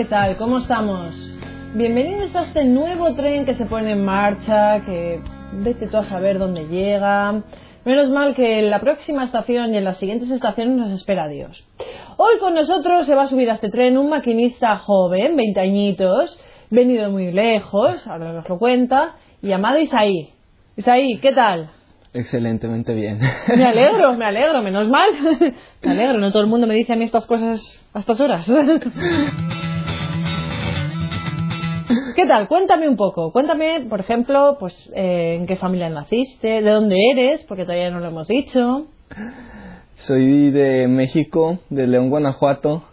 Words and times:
¿qué 0.00 0.06
tal? 0.06 0.38
¿Cómo 0.38 0.60
estamos? 0.60 1.14
Bienvenidos 1.74 2.34
a 2.34 2.44
este 2.44 2.64
nuevo 2.64 3.14
tren 3.16 3.44
que 3.44 3.54
se 3.54 3.66
pone 3.66 3.92
en 3.92 4.02
marcha, 4.02 4.82
que 4.86 5.20
vete 5.52 5.88
tú 5.88 5.98
a 5.98 6.04
saber 6.04 6.38
dónde 6.38 6.68
llega. 6.68 7.42
Menos 7.84 8.08
mal 8.08 8.34
que 8.34 8.60
en 8.60 8.70
la 8.70 8.80
próxima 8.80 9.24
estación 9.24 9.74
y 9.74 9.76
en 9.76 9.84
las 9.84 9.98
siguientes 9.98 10.30
estaciones 10.30 10.74
nos 10.74 10.92
espera 10.92 11.28
Dios. 11.28 11.62
Hoy 12.16 12.38
con 12.38 12.54
nosotros 12.54 13.04
se 13.04 13.14
va 13.14 13.24
a 13.24 13.28
subir 13.28 13.50
a 13.50 13.56
este 13.56 13.68
tren 13.68 13.98
un 13.98 14.08
maquinista 14.08 14.78
joven, 14.78 15.36
20 15.36 15.60
añitos, 15.60 16.40
venido 16.70 17.10
muy 17.10 17.30
lejos, 17.30 18.06
ahora 18.06 18.32
nos 18.32 18.48
lo 18.48 18.58
cuenta, 18.58 19.16
llamado 19.42 19.80
Isaí. 19.80 20.30
Isaí, 20.78 21.18
¿qué 21.18 21.32
tal? 21.32 21.72
Excelentemente 22.14 22.94
bien. 22.94 23.20
Me 23.54 23.66
alegro, 23.66 24.14
me 24.16 24.24
alegro, 24.24 24.62
menos 24.62 24.88
mal. 24.88 25.10
Me 25.82 25.90
alegro, 25.90 26.18
no 26.20 26.32
todo 26.32 26.42
el 26.42 26.48
mundo 26.48 26.66
me 26.66 26.74
dice 26.74 26.94
a 26.94 26.96
mí 26.96 27.04
estas 27.04 27.26
cosas 27.26 27.86
a 27.92 28.00
estas 28.00 28.18
horas. 28.18 28.50
¿Qué 32.14 32.26
tal? 32.26 32.46
Cuéntame 32.48 32.88
un 32.88 32.96
poco. 32.96 33.32
Cuéntame, 33.32 33.86
por 33.88 34.00
ejemplo, 34.00 34.56
pues 34.60 34.74
eh, 34.94 35.36
en 35.38 35.46
qué 35.46 35.56
familia 35.56 35.88
naciste, 35.88 36.62
de 36.62 36.70
dónde 36.70 36.96
eres, 37.12 37.44
porque 37.44 37.64
todavía 37.64 37.90
no 37.90 38.00
lo 38.00 38.08
hemos 38.08 38.28
dicho. 38.28 38.86
Soy 39.96 40.50
de 40.50 40.86
México, 40.86 41.58
de 41.68 41.86
León, 41.86 42.10
Guanajuato. 42.10 42.84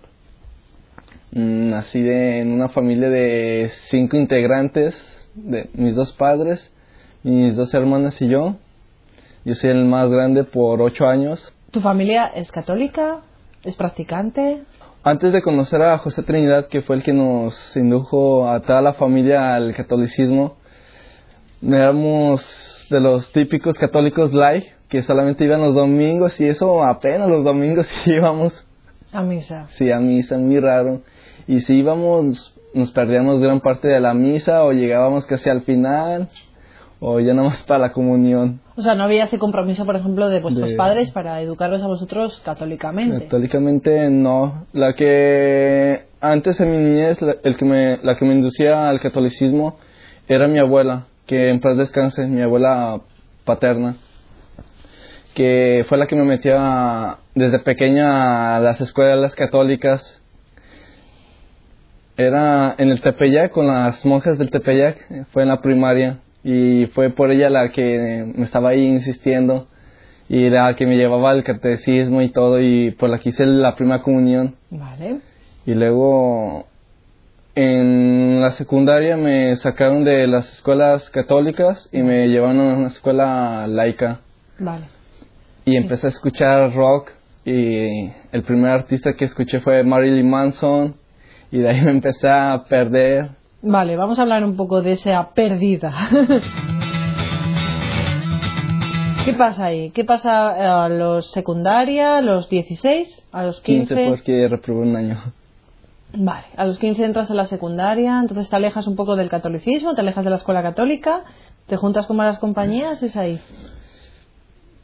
Mm, 1.31 1.69
nací 1.69 2.01
de, 2.01 2.39
en 2.39 2.51
una 2.51 2.69
familia 2.69 3.09
de 3.09 3.69
cinco 3.89 4.17
integrantes, 4.17 4.95
de 5.35 5.69
mis 5.73 5.95
dos 5.95 6.13
padres, 6.13 6.73
mis 7.23 7.55
dos 7.55 7.73
hermanas 7.73 8.19
y 8.21 8.27
yo. 8.27 8.55
Yo 9.45 9.53
soy 9.53 9.69
el 9.69 9.85
más 9.85 10.09
grande 10.09 10.43
por 10.43 10.81
ocho 10.81 11.05
años. 11.05 11.53
¿Tu 11.71 11.81
familia 11.81 12.25
es 12.27 12.51
católica? 12.51 13.21
¿Es 13.63 13.75
practicante? 13.75 14.63
Antes 15.07 15.31
de 15.31 15.41
conocer 15.41 15.81
a 15.83 15.97
José 15.99 16.21
Trinidad, 16.21 16.67
que 16.67 16.81
fue 16.81 16.97
el 16.97 17.01
que 17.01 17.13
nos 17.13 17.77
indujo 17.77 18.49
a 18.49 18.59
toda 18.59 18.81
la 18.81 18.91
familia 18.95 19.55
al 19.55 19.73
catolicismo, 19.73 20.57
éramos 21.65 22.85
de 22.89 22.99
los 22.99 23.31
típicos 23.31 23.77
católicos 23.77 24.33
light, 24.33 24.65
que 24.89 25.01
solamente 25.03 25.45
iban 25.45 25.61
los 25.61 25.75
domingos 25.75 26.37
y 26.41 26.47
eso 26.47 26.83
apenas 26.83 27.29
los 27.29 27.45
domingos 27.45 27.89
íbamos. 28.05 28.67
A 29.13 29.21
misa. 29.21 29.67
Sí, 29.69 29.89
a 29.89 29.99
misa, 30.01 30.37
muy 30.37 30.59
raro. 30.59 30.99
Y 31.47 31.61
si 31.61 31.75
íbamos, 31.75 32.53
nos 32.73 32.91
perdíamos 32.91 33.39
gran 33.39 33.61
parte 33.61 33.87
de 33.87 34.01
la 34.01 34.13
misa 34.13 34.65
o 34.65 34.73
llegábamos 34.73 35.25
casi 35.25 35.49
al 35.49 35.61
final 35.61 36.27
o 36.99 37.19
ya 37.19 37.33
nada 37.33 37.49
más 37.49 37.63
para 37.63 37.79
la 37.79 37.91
comunión. 37.91 38.59
O 38.75 38.81
sea, 38.81 38.95
no 38.95 39.03
había 39.03 39.25
ese 39.25 39.37
compromiso, 39.37 39.85
por 39.85 39.95
ejemplo, 39.95 40.29
de 40.29 40.39
vuestros 40.39 40.73
padres 40.73 41.11
para 41.11 41.41
educarlos 41.41 41.83
a 41.83 41.87
vosotros 41.87 42.41
católicamente. 42.43 43.25
Católicamente 43.25 44.09
no. 44.09 44.65
La 44.73 44.93
que 44.93 46.05
antes 46.21 46.59
en 46.59 46.71
mi 46.71 46.77
niñez, 46.77 47.21
la, 47.21 47.35
el 47.43 47.55
que 47.55 47.65
me, 47.65 47.97
la 47.97 48.17
que 48.17 48.25
me 48.25 48.33
inducía 48.33 48.89
al 48.89 48.99
catolicismo 48.99 49.77
era 50.27 50.47
mi 50.47 50.59
abuela, 50.59 51.05
que 51.25 51.49
en 51.49 51.59
paz 51.59 51.77
descanse, 51.77 52.25
mi 52.25 52.41
abuela 52.41 53.01
paterna, 53.45 53.97
que 55.35 55.85
fue 55.87 55.97
la 55.97 56.07
que 56.07 56.15
me 56.15 56.23
metía 56.23 57.17
desde 57.35 57.59
pequeña 57.59 58.55
a 58.55 58.59
las 58.59 58.81
escuelas 58.81 59.35
católicas. 59.35 60.21
Era 62.19 62.73
en 62.79 62.89
el 62.89 63.01
Tepeyac, 63.01 63.51
con 63.51 63.67
las 63.67 64.03
monjas 64.03 64.39
del 64.39 64.49
Tepeyac, 64.49 65.27
fue 65.31 65.43
en 65.43 65.49
la 65.49 65.61
primaria 65.61 66.17
y 66.43 66.87
fue 66.93 67.09
por 67.09 67.31
ella 67.31 67.49
la 67.49 67.71
que 67.71 68.31
me 68.35 68.43
estaba 68.43 68.69
ahí 68.69 68.85
insistiendo 68.85 69.67
y 70.29 70.49
la 70.49 70.75
que 70.75 70.85
me 70.85 70.97
llevaba 70.97 71.31
al 71.31 71.43
catecismo 71.43 72.21
y 72.21 72.31
todo 72.31 72.59
y 72.59 72.91
por 72.91 73.09
la 73.09 73.19
que 73.19 73.29
hice 73.29 73.45
la 73.45 73.75
primera 73.75 74.01
comunión. 74.01 74.55
Vale. 74.69 75.19
Y 75.65 75.73
luego 75.73 76.65
en 77.55 78.41
la 78.41 78.51
secundaria 78.51 79.17
me 79.17 79.55
sacaron 79.55 80.03
de 80.03 80.27
las 80.27 80.53
escuelas 80.53 81.09
católicas 81.09 81.89
y 81.91 82.03
me 82.03 82.27
llevaron 82.27 82.59
a 82.59 82.77
una 82.77 82.87
escuela 82.87 83.65
laica. 83.67 84.19
Vale. 84.59 84.85
Y 85.65 85.75
empecé 85.75 86.07
a 86.07 86.09
escuchar 86.09 86.73
rock 86.73 87.11
y 87.45 88.11
el 88.31 88.43
primer 88.43 88.71
artista 88.71 89.13
que 89.13 89.25
escuché 89.25 89.59
fue 89.61 89.83
Marilyn 89.83 90.29
Manson 90.29 90.95
y 91.51 91.59
de 91.59 91.69
ahí 91.69 91.81
me 91.85 91.91
empecé 91.91 92.29
a 92.29 92.63
perder 92.69 93.29
Vale, 93.61 93.95
vamos 93.95 94.19
a 94.19 94.21
hablar 94.21 94.43
un 94.43 94.55
poco 94.55 94.81
de 94.81 94.91
esa 94.93 95.29
pérdida. 95.33 95.91
¿Qué 99.25 99.33
pasa 99.33 99.65
ahí? 99.65 99.89
¿Qué 99.89 100.05
pasa 100.05 100.83
a 100.85 100.89
los 100.89 101.31
secundaria, 101.31 102.17
a 102.17 102.21
los 102.21 102.47
16, 102.49 103.25
a 103.31 103.43
los 103.43 103.59
15? 103.61 103.93
15 103.93 104.09
porque 104.09 104.47
reprobé 104.47 104.81
un 104.81 104.95
año. 104.95 105.21
Vale, 106.13 106.45
a 106.55 106.65
los 106.65 106.79
15 106.79 107.03
entras 107.03 107.29
a 107.29 107.33
la 107.33 107.47
secundaria, 107.47 108.19
entonces 108.19 108.49
te 108.49 108.55
alejas 108.55 108.87
un 108.87 108.95
poco 108.95 109.17
del 109.17 109.29
catolicismo, 109.29 109.95
te 109.95 110.01
alejas 110.01 110.23
de 110.23 110.29
la 110.29 110.37
escuela 110.37 110.63
católica, 110.63 111.23
te 111.65 111.75
juntas 111.75 112.05
con 112.05 112.15
malas 112.15 112.39
compañías, 112.39 113.03
es 113.03 113.17
ahí. 113.17 113.41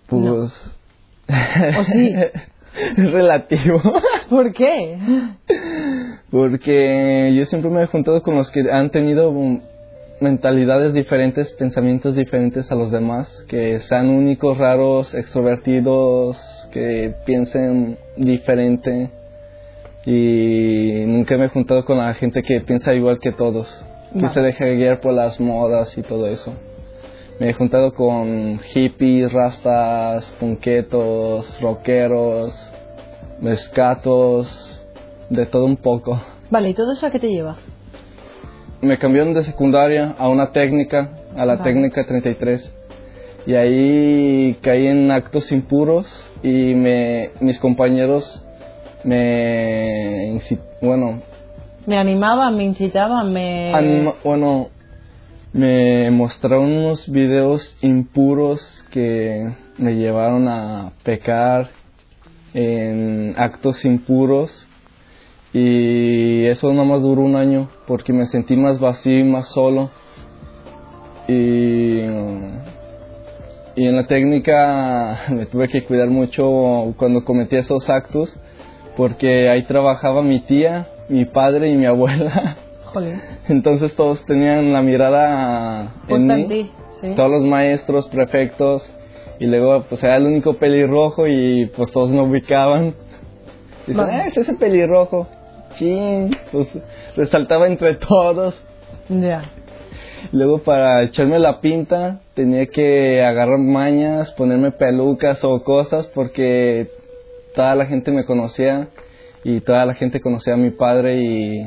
Pues... 0.07 0.53
¿O 1.79 1.83
sí? 1.85 2.13
es 2.97 3.11
relativo. 3.11 3.81
¿Por 4.29 4.51
qué? 4.51 4.97
Porque 6.33 7.31
yo 7.35 7.45
siempre 7.45 7.69
me 7.69 7.83
he 7.83 7.85
juntado 7.85 8.23
con 8.23 8.33
los 8.33 8.49
que 8.49 8.61
han 8.71 8.89
tenido 8.89 9.31
mentalidades 10.19 10.91
diferentes, 10.91 11.53
pensamientos 11.53 12.15
diferentes 12.15 12.71
a 12.71 12.75
los 12.75 12.91
demás, 12.91 13.45
que 13.47 13.77
sean 13.77 14.09
únicos, 14.09 14.57
raros, 14.57 15.13
extrovertidos, 15.13 16.35
que 16.71 17.13
piensen 17.27 17.99
diferente. 18.17 19.11
Y 20.07 21.03
nunca 21.05 21.37
me 21.37 21.45
he 21.45 21.49
juntado 21.49 21.85
con 21.85 21.99
la 21.99 22.15
gente 22.15 22.41
que 22.41 22.61
piensa 22.61 22.95
igual 22.95 23.19
que 23.19 23.31
todos, 23.31 23.85
que 24.19 24.27
se 24.29 24.39
deja 24.39 24.65
guiar 24.65 25.01
por 25.01 25.13
las 25.13 25.39
modas 25.39 25.95
y 25.99 26.01
todo 26.01 26.25
eso. 26.25 26.51
Me 27.39 27.51
he 27.51 27.53
juntado 27.53 27.93
con 27.93 28.57
hippies, 28.57 29.31
rastas, 29.31 30.31
punquetos, 30.39 31.61
rockeros, 31.61 32.55
mescatos, 33.39 34.72
de 35.33 35.45
todo 35.45 35.65
un 35.65 35.77
poco. 35.77 36.21
Vale, 36.49 36.69
¿y 36.69 36.73
todo 36.73 36.93
eso 36.93 37.07
a 37.07 37.11
qué 37.11 37.19
te 37.19 37.29
lleva? 37.29 37.57
Me 38.81 38.97
cambiaron 38.97 39.33
de 39.33 39.43
secundaria 39.43 40.15
a 40.17 40.29
una 40.29 40.51
técnica, 40.51 41.11
a 41.35 41.45
la 41.45 41.63
técnica 41.63 42.05
33. 42.05 42.71
Y 43.45 43.55
ahí 43.55 44.57
caí 44.61 44.87
en 44.87 45.11
actos 45.11 45.51
impuros 45.51 46.07
y 46.43 46.73
me, 46.75 47.31
mis 47.39 47.59
compañeros 47.59 48.45
me, 49.03 50.39
bueno... 50.81 51.21
Me 51.85 51.97
animaban, 51.97 52.55
me 52.55 52.63
incitaban, 52.63 53.33
me... 53.33 53.71
bueno, 54.23 54.69
me 55.51 56.09
mostraron 56.11 56.71
unos 56.71 57.11
videos 57.11 57.77
impuros 57.81 58.85
que 58.91 59.53
me 59.77 59.95
llevaron 59.95 60.47
a 60.47 60.93
pecar 61.03 61.69
en 62.53 63.33
actos 63.37 63.83
impuros 63.83 64.67
y 65.53 66.47
eso 66.47 66.73
nada 66.73 66.83
más 66.83 67.03
duró 67.03 67.21
un 67.21 67.35
año 67.35 67.69
porque 67.85 68.11
me 68.11 68.25
sentí 68.25 68.57
más 68.57 68.79
vacío 68.79 69.19
y 69.19 69.23
más 69.23 69.47
solo. 69.49 69.91
Y, 71.27 71.99
y 73.75 73.87
en 73.87 73.95
la 73.95 74.07
técnica 74.07 75.25
me 75.29 75.45
tuve 75.45 75.67
que 75.67 75.85
cuidar 75.85 76.09
mucho 76.09 76.93
cuando 76.97 77.23
cometí 77.23 77.55
esos 77.55 77.87
actos 77.89 78.35
porque 78.97 79.49
ahí 79.49 79.63
trabajaba 79.65 80.23
mi 80.23 80.39
tía, 80.39 80.87
mi 81.07 81.25
padre 81.25 81.69
y 81.69 81.77
mi 81.77 81.85
abuela. 81.85 82.57
Entonces 83.47 83.95
todos 83.95 84.25
tenían 84.25 84.73
la 84.73 84.81
mirada 84.81 85.93
en 86.07 86.27
mí. 86.27 86.71
Todos 87.15 87.29
los 87.29 87.43
maestros, 87.43 88.07
prefectos. 88.09 88.89
Y 89.39 89.45
luego 89.45 89.83
pues 89.89 90.03
era 90.03 90.17
el 90.17 90.25
único 90.25 90.57
pelirrojo 90.57 91.27
y 91.27 91.67
pues 91.75 91.91
todos 91.91 92.11
me 92.11 92.21
ubicaban. 92.21 92.95
Dicen, 93.85 93.99
ah, 93.99 94.25
es 94.25 94.37
ese 94.37 94.53
pelirrojo 94.53 95.27
sí, 95.73 96.29
pues 96.51 96.67
resaltaba 97.15 97.67
entre 97.67 97.95
todos. 97.95 98.61
Ya. 99.09 99.51
Luego 100.31 100.59
para 100.59 101.03
echarme 101.03 101.37
la 101.39 101.59
pinta 101.59 102.21
tenía 102.33 102.65
que 102.67 103.23
agarrar 103.23 103.59
mañas, 103.59 104.31
ponerme 104.31 104.71
pelucas 104.71 105.43
o 105.43 105.61
cosas 105.63 106.07
porque 106.07 106.89
toda 107.53 107.75
la 107.75 107.85
gente 107.85 108.11
me 108.11 108.25
conocía 108.25 108.87
y 109.43 109.59
toda 109.61 109.85
la 109.85 109.93
gente 109.93 110.21
conocía 110.21 110.53
a 110.53 110.57
mi 110.57 110.71
padre 110.71 111.21
y 111.21 111.61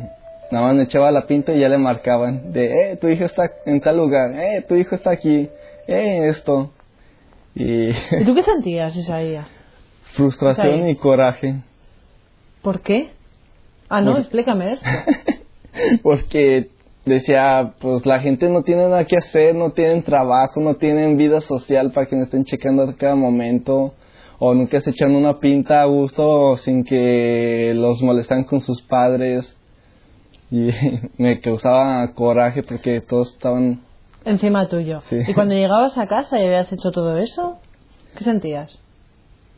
nada 0.51 0.67
más 0.67 0.75
me 0.75 0.85
echaba 0.85 1.11
la 1.11 1.27
pinta 1.27 1.53
y 1.53 1.61
ya 1.61 1.69
le 1.69 1.79
marcaban 1.79 2.53
de, 2.53 2.93
eh, 2.93 2.97
tu 2.97 3.09
hijo 3.09 3.25
está 3.25 3.51
en 3.67 3.81
tal 3.81 3.99
lugar, 3.99 4.33
eh, 4.33 4.65
tu 4.67 4.75
hijo 4.75 4.95
está 4.95 5.11
aquí, 5.11 5.49
eh, 5.87 6.29
esto. 6.29 6.73
Y, 7.55 7.91
¿Y 7.91 8.25
tú 8.25 8.35
qué 8.35 8.43
sentías 8.43 8.97
esa 8.97 9.19
día? 9.19 9.47
Frustración 10.15 10.89
y 10.89 10.97
coraje. 10.97 11.57
¿Por 12.63 12.81
qué? 12.81 13.11
Ah, 13.89 14.01
no, 14.01 14.19
explícame 14.19 14.73
esto. 14.73 14.87
Porque 16.03 16.69
decía, 17.05 17.75
pues 17.81 18.05
la 18.05 18.21
gente 18.21 18.49
no 18.49 18.63
tiene 18.63 18.89
nada 18.89 19.05
que 19.05 19.17
hacer, 19.17 19.55
no 19.55 19.71
tienen 19.71 20.03
trabajo, 20.03 20.61
no 20.61 20.75
tienen 20.77 21.17
vida 21.17 21.41
social 21.41 21.93
para 21.93 22.07
que 22.07 22.17
me 22.17 22.25
estén 22.25 22.45
checando 22.45 22.83
a 22.83 22.97
cada 22.97 23.15
momento, 23.15 23.95
o 24.39 24.55
nunca 24.55 24.81
se 24.81 24.91
echan 24.91 25.15
una 25.15 25.39
pinta 25.39 25.83
a 25.83 25.87
gusto 25.87 26.57
sin 26.57 26.85
que 26.85 27.73
los 27.75 28.03
molestan 28.03 28.45
con 28.45 28.61
sus 28.61 28.83
padres. 28.83 29.57
y 30.51 30.71
me 31.19 31.41
causaba 31.41 32.13
coraje 32.15 32.63
porque 32.63 33.01
todos 33.01 33.33
estaban 33.33 33.81
Encima 34.27 34.69
tuyo. 34.69 35.01
Sí. 35.03 35.19
Y 35.27 35.35
cuando 35.35 35.55
llegabas 35.61 35.97
a 35.97 36.07
casa 36.07 36.39
y 36.41 36.45
habías 36.45 36.73
hecho 36.73 36.91
todo 36.91 37.17
eso, 37.17 37.59
¿qué 38.19 38.25
sentías? 38.25 38.79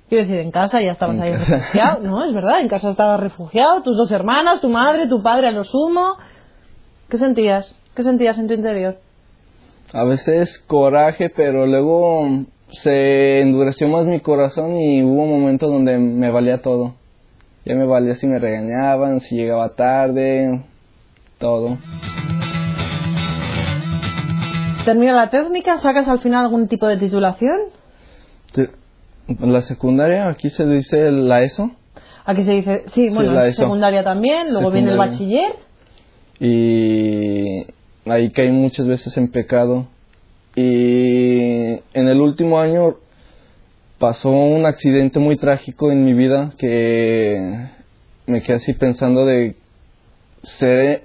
Quiero 0.09 0.23
decir, 0.25 0.41
en 0.41 0.51
casa 0.51 0.81
ya 0.81 0.93
estabas 0.93 1.21
ahí 1.21 1.33
refugiado, 1.33 2.01
¿no? 2.01 2.25
Es 2.25 2.33
verdad, 2.35 2.61
en 2.61 2.69
casa 2.69 2.91
estabas 2.91 3.21
refugiado, 3.21 3.83
tus 3.83 3.97
dos 3.97 4.11
hermanas, 4.11 4.61
tu 4.61 4.71
madre, 4.71 5.07
tu 5.07 5.23
padre 5.23 5.49
a 5.49 5.51
lo 5.51 5.65
sumo. 5.65 6.17
¿Qué 7.11 7.19
sentías? 7.19 7.75
¿Qué 7.95 8.03
sentías 8.03 8.39
en 8.39 8.49
tu 8.49 8.55
interior? 8.55 8.97
a 9.91 10.05
veces 10.05 10.59
coraje, 10.67 11.31
pero 11.31 11.67
luego 11.67 12.29
se 12.69 13.41
endureció 13.41 13.89
más 13.89 14.05
mi 14.05 14.21
corazón 14.21 14.77
y 14.77 15.03
hubo 15.03 15.25
momentos 15.25 15.71
donde 15.73 15.97
me 15.97 16.31
valía 16.31 16.61
todo. 16.61 16.95
Ya 17.65 17.75
me 17.75 17.87
valía 17.87 18.15
si 18.15 18.27
me 18.27 18.39
regañaban, 18.39 19.21
si 19.21 19.37
llegaba 19.37 19.71
tarde, 19.75 20.63
todo. 21.39 21.79
Termina 24.85 25.15
la 25.15 25.31
técnica, 25.31 25.79
sacas 25.79 26.09
al 26.09 26.19
final 26.21 26.45
algún 26.45 26.69
tipo 26.69 26.87
de 26.87 26.97
titulación. 26.99 27.57
Te- 28.53 28.71
La 29.41 29.61
secundaria, 29.63 30.29
aquí 30.29 30.51
se 30.51 30.65
dice 30.67 31.11
la 31.13 31.43
ESO, 31.43 31.71
Aquí 32.25 32.45
se 32.45 32.53
dice, 32.53 32.83
sí, 32.89 33.09
Sí, 33.09 33.15
bueno, 33.15 33.33
la 33.33 33.47
ESO. 33.47 33.63
secundaria 33.63 34.05
también, 34.05 34.53
luego 34.53 34.71
viene 34.71 34.91
el 34.93 34.99
bachiller. 34.99 35.53
y 36.41 37.67
ahí 38.07 38.31
caí 38.31 38.51
muchas 38.51 38.87
veces 38.87 39.17
en 39.17 39.29
pecado. 39.31 39.87
Y 40.55 41.73
en 41.95 42.09
el 42.09 42.21
último 42.21 42.59
año 42.61 42.97
pasó 43.99 44.31
un 44.31 44.67
accidente 44.67 45.19
muy 45.19 45.37
trágico 45.37 45.91
en 45.91 46.05
mi 46.05 46.15
vida 46.15 46.53
que 46.59 47.67
me 48.27 48.43
quedé 48.43 48.57
así 48.57 48.73
pensando 48.75 49.25
de 49.25 49.57
¿seré- 50.43 51.03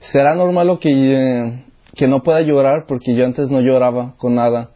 será 0.00 0.34
normal 0.34 0.66
lo 0.66 0.78
que, 0.80 0.90
eh, 0.92 1.64
que 1.94 2.06
no 2.08 2.22
pueda 2.22 2.40
llorar 2.42 2.86
porque 2.88 3.14
yo 3.14 3.24
antes 3.24 3.48
no 3.50 3.60
lloraba 3.60 4.14
con 4.18 4.34
nada 4.34 4.70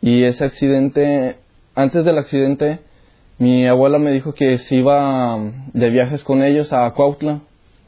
y 0.00 0.22
ese 0.24 0.44
accidente 0.44 1.36
antes 1.74 2.04
del 2.04 2.18
accidente 2.18 2.80
mi 3.38 3.66
abuela 3.66 3.98
me 3.98 4.12
dijo 4.12 4.34
que 4.34 4.58
se 4.58 4.76
iba 4.76 5.38
de 5.72 5.90
viajes 5.90 6.22
con 6.24 6.42
ellos 6.42 6.72
a 6.72 6.90
Cuautla 6.92 7.40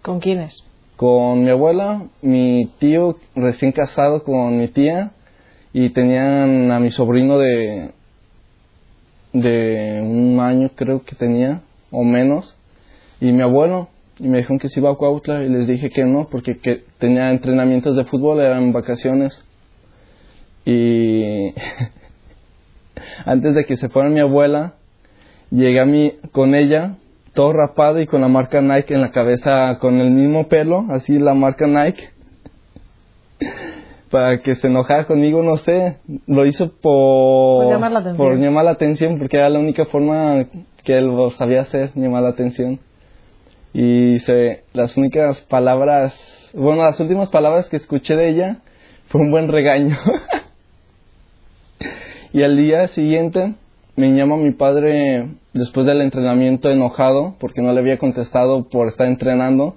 ¿Con 0.02 0.20
quiénes? 0.20 0.64
con 0.96 1.42
mi 1.42 1.50
abuela, 1.50 2.04
mi 2.22 2.70
tío 2.78 3.16
recién 3.34 3.72
casado 3.72 4.22
con 4.22 4.58
mi 4.58 4.68
tía 4.68 5.10
y 5.72 5.90
tenían 5.90 6.70
a 6.70 6.78
mi 6.80 6.90
sobrino 6.90 7.38
de 7.38 7.90
de 9.32 10.00
un 10.02 10.38
año 10.38 10.70
creo 10.76 11.02
que 11.02 11.16
tenía 11.16 11.62
o 11.90 12.04
menos 12.04 12.56
y 13.20 13.32
mi 13.32 13.42
abuelo 13.42 13.88
y 14.18 14.28
me 14.28 14.38
dijeron 14.38 14.60
que 14.60 14.68
se 14.68 14.78
iba 14.78 14.90
a 14.90 14.94
Cuautla 14.94 15.42
y 15.42 15.48
les 15.48 15.66
dije 15.66 15.90
que 15.90 16.04
no 16.04 16.28
porque 16.28 16.58
que 16.58 16.84
tenía 16.98 17.30
entrenamientos 17.30 17.96
de 17.96 18.04
fútbol 18.04 18.40
eran 18.40 18.72
vacaciones 18.72 19.42
y 20.64 21.52
antes 23.24 23.54
de 23.54 23.64
que 23.64 23.76
se 23.76 23.88
fuera 23.88 24.08
mi 24.08 24.20
abuela 24.20 24.74
llegué 25.50 25.80
a 25.80 25.86
mí 25.86 26.12
con 26.32 26.54
ella 26.54 26.96
todo 27.34 27.52
rapado 27.52 28.00
y 28.00 28.06
con 28.06 28.20
la 28.20 28.28
marca 28.28 28.60
Nike 28.60 28.94
en 28.94 29.00
la 29.00 29.10
cabeza 29.10 29.76
con 29.80 30.00
el 30.00 30.10
mismo 30.10 30.48
pelo 30.48 30.86
así 30.90 31.18
la 31.18 31.34
marca 31.34 31.66
Nike. 31.66 32.10
Para 34.10 34.38
que 34.38 34.54
se 34.54 34.68
enojara 34.68 35.06
conmigo 35.06 35.42
no 35.42 35.56
sé 35.56 35.96
lo 36.26 36.46
hizo 36.46 36.70
por 36.70 37.64
Por 37.64 37.72
llamar 37.72 37.92
la 37.92 37.98
atención. 37.98 38.16
por 38.16 38.38
llamar 38.38 38.64
la 38.64 38.70
atención 38.70 39.18
porque 39.18 39.36
era 39.36 39.50
la 39.50 39.58
única 39.58 39.84
forma 39.86 40.46
que 40.84 40.96
él 40.96 41.10
sabía 41.36 41.62
hacer 41.62 41.90
llamar 41.94 42.22
la 42.22 42.30
atención. 42.30 42.78
Y 43.72 44.20
se, 44.20 44.62
las 44.72 44.96
únicas 44.96 45.40
palabras 45.42 46.14
bueno 46.54 46.84
las 46.84 47.00
últimas 47.00 47.28
palabras 47.30 47.68
que 47.68 47.76
escuché 47.76 48.14
de 48.14 48.28
ella 48.28 48.58
fue 49.08 49.20
un 49.20 49.32
buen 49.32 49.48
regaño 49.48 49.96
y 52.34 52.42
al 52.42 52.56
día 52.56 52.88
siguiente 52.88 53.54
me 53.94 54.10
llama 54.12 54.36
mi 54.36 54.50
padre 54.50 55.28
después 55.52 55.86
del 55.86 56.00
entrenamiento 56.00 56.68
enojado 56.68 57.36
porque 57.38 57.62
no 57.62 57.72
le 57.72 57.78
había 57.78 57.96
contestado 57.96 58.68
por 58.68 58.88
estar 58.88 59.06
entrenando. 59.06 59.76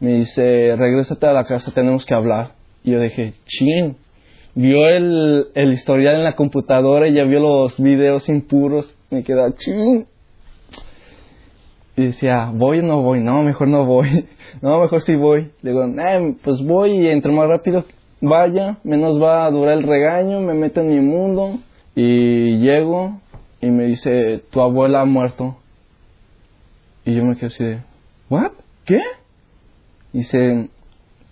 Me 0.00 0.14
dice, 0.14 0.74
regrésate 0.76 1.26
a 1.28 1.32
la 1.32 1.44
casa, 1.44 1.70
tenemos 1.72 2.04
que 2.04 2.12
hablar. 2.12 2.54
Y 2.82 2.90
yo 2.90 2.98
dije, 3.00 3.34
chin. 3.44 3.96
Vio 4.56 4.84
el, 4.88 5.46
el 5.54 5.72
historial 5.72 6.16
en 6.16 6.24
la 6.24 6.34
computadora 6.34 7.06
y 7.06 7.14
ya 7.14 7.22
vio 7.22 7.38
los 7.38 7.80
videos 7.80 8.28
impuros. 8.28 8.92
Me 9.10 9.22
queda, 9.22 9.54
chin. 9.54 10.08
Y 11.96 12.06
decía, 12.06 12.50
¿voy 12.52 12.80
o 12.80 12.82
no 12.82 13.00
voy? 13.00 13.20
No, 13.22 13.44
mejor 13.44 13.68
no 13.68 13.84
voy. 13.84 14.26
No, 14.62 14.80
mejor 14.80 15.02
sí 15.02 15.14
voy. 15.14 15.50
Le 15.60 15.70
digo, 15.70 15.84
"Eh, 15.84 16.34
pues 16.42 16.62
voy 16.64 16.92
y 17.00 17.08
entre 17.08 17.30
más 17.30 17.46
rápido 17.46 17.84
vaya, 18.20 18.78
menos 18.84 19.22
va 19.22 19.44
a 19.46 19.50
durar 19.50 19.74
el 19.76 19.82
regaño, 19.82 20.40
me 20.40 20.54
meto 20.54 20.80
en 20.80 20.86
mi 20.88 21.00
mundo. 21.00 21.58
Y 21.96 22.58
llego 22.58 23.22
y 23.62 23.70
me 23.70 23.84
dice, 23.84 24.44
tu 24.50 24.60
abuela 24.60 25.00
ha 25.00 25.04
muerto. 25.06 25.56
Y 27.06 27.14
yo 27.14 27.24
me 27.24 27.36
quedo 27.36 27.46
así 27.46 27.64
de, 27.64 27.78
¿what? 28.28 28.52
¿Qué? 28.84 29.00
Dice, 30.12 30.68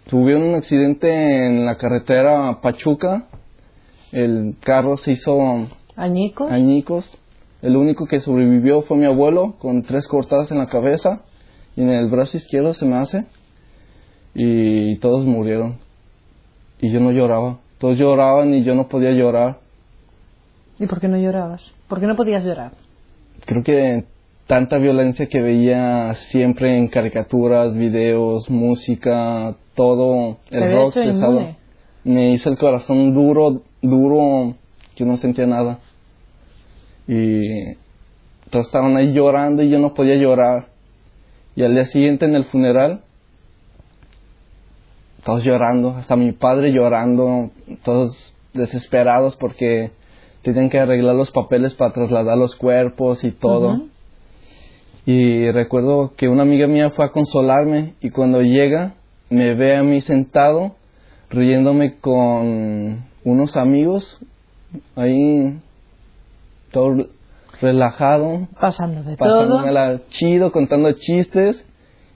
tuvieron 0.08 0.42
un 0.42 0.54
accidente 0.54 1.46
en 1.46 1.66
la 1.66 1.76
carretera 1.76 2.60
Pachuca. 2.62 3.26
El 4.10 4.56
carro 4.60 4.96
se 4.96 5.12
hizo 5.12 5.38
Añico. 5.96 6.48
añicos. 6.48 7.18
El 7.60 7.76
único 7.76 8.06
que 8.06 8.20
sobrevivió 8.20 8.82
fue 8.82 8.96
mi 8.96 9.04
abuelo, 9.04 9.56
con 9.58 9.82
tres 9.82 10.08
cortadas 10.08 10.50
en 10.50 10.58
la 10.58 10.68
cabeza 10.68 11.20
y 11.76 11.82
en 11.82 11.90
el 11.90 12.08
brazo 12.08 12.38
izquierdo 12.38 12.72
se 12.72 12.86
me 12.86 12.96
hace. 12.96 13.26
Y 14.34 14.96
todos 15.00 15.26
murieron. 15.26 15.78
Y 16.80 16.90
yo 16.90 17.00
no 17.00 17.12
lloraba. 17.12 17.58
Todos 17.76 17.98
lloraban 17.98 18.54
y 18.54 18.64
yo 18.64 18.74
no 18.74 18.88
podía 18.88 19.10
llorar. 19.10 19.63
¿Y 20.78 20.86
por 20.86 21.00
qué 21.00 21.08
no 21.08 21.16
llorabas? 21.16 21.72
¿Por 21.88 22.00
qué 22.00 22.06
no 22.06 22.16
podías 22.16 22.44
llorar? 22.44 22.72
Creo 23.46 23.62
que 23.62 24.04
tanta 24.46 24.78
violencia 24.78 25.26
que 25.26 25.40
veía 25.40 26.14
siempre 26.14 26.76
en 26.76 26.88
caricaturas, 26.88 27.74
videos, 27.74 28.50
música, 28.50 29.56
todo 29.74 30.38
el 30.50 30.72
rock 30.72 30.94
pesado, 30.94 31.56
me 32.04 32.32
hizo 32.32 32.50
el 32.50 32.58
corazón 32.58 33.14
duro, 33.14 33.62
duro, 33.82 34.54
que 34.94 35.04
no 35.04 35.16
sentía 35.16 35.46
nada. 35.46 35.78
Y 37.06 37.74
todos 38.50 38.66
estaban 38.66 38.96
ahí 38.96 39.12
llorando 39.12 39.62
y 39.62 39.70
yo 39.70 39.78
no 39.78 39.94
podía 39.94 40.16
llorar. 40.16 40.68
Y 41.56 41.62
al 41.62 41.74
día 41.74 41.86
siguiente 41.86 42.26
en 42.26 42.34
el 42.34 42.44
funeral, 42.46 43.02
todos 45.24 45.42
llorando, 45.42 45.90
hasta 45.96 46.16
mi 46.16 46.32
padre 46.32 46.72
llorando, 46.72 47.50
todos 47.82 48.34
desesperados 48.52 49.36
porque 49.36 49.90
tenían 50.44 50.70
que 50.70 50.78
arreglar 50.78 51.16
los 51.16 51.30
papeles 51.30 51.74
para 51.74 51.92
trasladar 51.92 52.38
los 52.38 52.54
cuerpos 52.54 53.24
y 53.24 53.32
todo. 53.32 53.86
Y 55.06 55.50
recuerdo 55.50 56.12
que 56.16 56.28
una 56.28 56.42
amiga 56.42 56.66
mía 56.66 56.90
fue 56.90 57.04
a 57.04 57.10
consolarme 57.10 57.94
y 58.00 58.10
cuando 58.10 58.42
llega 58.42 58.94
me 59.30 59.54
ve 59.54 59.76
a 59.76 59.82
mí 59.82 60.00
sentado 60.00 60.76
riéndome 61.30 61.98
con 61.98 63.04
unos 63.24 63.56
amigos 63.56 64.20
ahí 64.96 65.58
todo 66.70 67.08
relajado, 67.60 68.48
Pasando 68.60 69.02
de 69.02 69.16
todo. 69.16 69.98
chido, 70.08 70.52
contando 70.52 70.92
chistes 70.92 71.64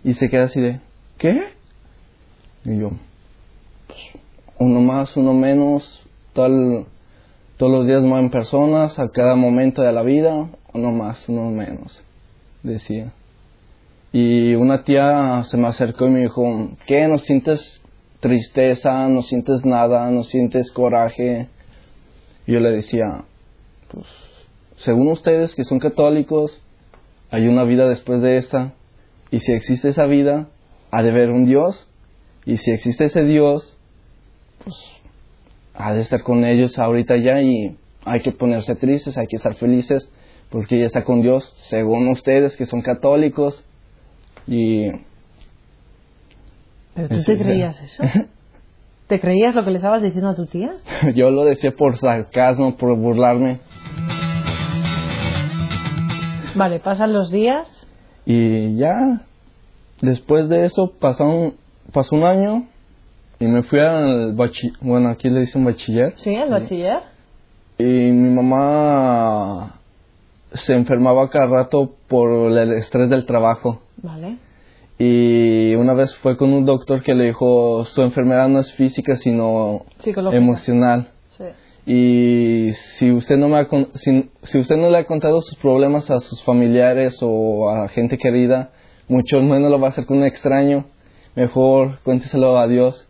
y 0.05 0.15
se 0.15 0.29
queda 0.29 0.45
así 0.45 0.61
de 0.61 0.81
¿qué? 1.17 1.33
Y 2.65 2.79
yo 2.79 2.91
pues, 3.87 4.01
uno 4.59 4.81
más, 4.81 5.17
uno 5.17 5.35
menos, 5.35 6.03
tal, 6.33 6.87
todos 7.59 7.73
los 7.73 7.87
días 7.87 8.03
mueren 8.03 8.31
personas 8.31 8.99
a 8.99 9.09
cada 9.09 9.35
momento 9.35 9.83
de 9.83 9.93
la 9.93 10.03
vida, 10.03 10.49
uno 10.73 10.93
más, 10.93 11.29
uno 11.29 11.51
menos 11.51 12.01
decía. 12.63 13.13
Y 14.13 14.55
una 14.55 14.85
tía 14.85 15.43
se 15.45 15.57
me 15.57 15.67
acercó 15.67 16.07
y 16.07 16.11
me 16.11 16.21
dijo, 16.21 16.71
¿qué? 16.87 17.09
¿No 17.09 17.19
sientes 17.19 17.83
tristeza? 18.21 19.09
¿No 19.09 19.23
sientes 19.23 19.65
nada? 19.65 20.11
¿No 20.11 20.23
sientes 20.23 20.71
coraje? 20.71 21.49
Yo 22.47 22.61
le 22.61 22.71
decía, 22.71 23.25
pues, 23.93 24.07
según 24.77 25.09
ustedes 25.09 25.55
que 25.55 25.65
son 25.65 25.81
católicos, 25.81 26.63
hay 27.31 27.49
una 27.49 27.65
vida 27.65 27.89
después 27.89 28.23
de 28.23 28.37
esta. 28.37 28.73
Y 29.31 29.41
si 29.41 29.53
existe 29.53 29.89
esa 29.89 30.07
vida, 30.07 30.49
ha 30.91 31.03
de 31.03 31.11
haber 31.11 31.31
un 31.31 31.45
Dios. 31.45 31.89
Y 32.47 32.57
si 32.59 32.71
existe 32.71 33.05
ese 33.05 33.25
Dios, 33.25 33.77
pues, 34.65 34.77
ha 35.79 35.95
de 35.95 36.01
estar 36.01 36.23
con 36.23 36.45
ellos 36.45 36.79
ahorita 36.79 37.17
ya 37.17 37.41
y 37.41 37.77
hay 38.05 38.21
que 38.21 38.33
ponerse 38.33 38.75
tristes, 38.75 39.17
hay 39.17 39.27
que 39.29 39.37
estar 39.37 39.55
felices 39.55 40.11
porque 40.51 40.77
ella 40.77 40.87
está 40.87 41.05
con 41.05 41.23
Dios, 41.23 41.55
según 41.69 42.09
ustedes 42.09 42.57
que 42.57 42.67
son 42.67 42.83
católicos. 42.83 43.65
Y 44.47 44.91
¿Pero 46.95 47.09
tú 47.09 47.23
te 47.23 47.39
creías 47.39 47.81
eso? 47.81 48.03
¿Te 49.07 49.21
creías 49.21 49.55
lo 49.55 49.65
que 49.65 49.71
le 49.71 49.77
estabas 49.77 50.03
diciendo 50.03 50.31
a 50.31 50.35
tu 50.35 50.47
tía? 50.47 50.73
yo 51.15 51.31
lo 51.31 51.45
decía 51.45 51.71
por 51.71 51.97
sarcasmo, 51.97 52.77
por 52.77 52.97
burlarme. 52.97 53.61
Vale, 56.57 56.81
pasan 56.81 57.13
los 57.13 57.31
días. 57.31 57.69
Y 58.27 58.77
ya, 58.77 59.23
después 60.01 60.49
de 60.49 60.65
eso 60.65 60.93
pasaron 60.99 61.55
pasó 61.93 62.17
un 62.17 62.25
año 62.25 62.67
y 63.41 63.47
me 63.47 63.63
fui 63.63 63.79
al 63.79 64.35
bachiller, 64.35 64.77
bueno, 64.81 65.11
aquí 65.11 65.29
le 65.29 65.41
dicen 65.41 65.65
bachiller. 65.65 66.13
Sí, 66.17 66.35
el 66.35 66.51
bachiller. 66.51 67.01
Y 67.79 67.85
mi 67.85 68.31
mamá 68.31 69.79
se 70.53 70.75
enfermaba 70.75 71.31
cada 71.31 71.47
rato 71.47 71.95
por 72.09 72.51
el 72.51 72.73
estrés 72.73 73.09
del 73.09 73.27
trabajo. 73.27 73.81
Vale. 73.99 74.37
Y 74.99 75.77
una 75.77 75.95
vez 75.95 76.15
fue 76.17 76.37
con 76.37 76.53
un 76.53 76.65
doctor 76.65 77.03
que 77.03 77.15
le 77.15 77.27
dijo, 77.27 77.85
su 77.85 78.03
enfermedad 78.03 78.49
no 78.49 78.59
es 78.59 78.73
física, 78.73 79.15
sino 79.15 79.85
emocional. 80.33 81.11
Sí. 81.37 81.45
Y 81.87 82.73
si 82.73 83.13
usted, 83.13 83.37
no 83.37 83.49
me 83.49 83.61
ha 83.61 83.69
si, 83.95 84.29
si 84.43 84.59
usted 84.59 84.77
no 84.77 84.91
le 84.91 84.99
ha 84.99 85.05
contado 85.05 85.41
sus 85.41 85.57
problemas 85.59 86.11
a 86.11 86.19
sus 86.19 86.43
familiares 86.43 87.21
o 87.23 87.71
a 87.71 87.89
gente 87.89 88.19
querida, 88.19 88.73
mucho 89.07 89.41
menos 89.41 89.71
lo 89.71 89.79
va 89.79 89.87
a 89.87 89.91
hacer 89.91 90.05
con 90.05 90.19
un 90.19 90.25
extraño. 90.25 90.87
Mejor 91.37 92.01
cuénteselo 92.03 92.59
a 92.59 92.67
Dios. 92.67 93.08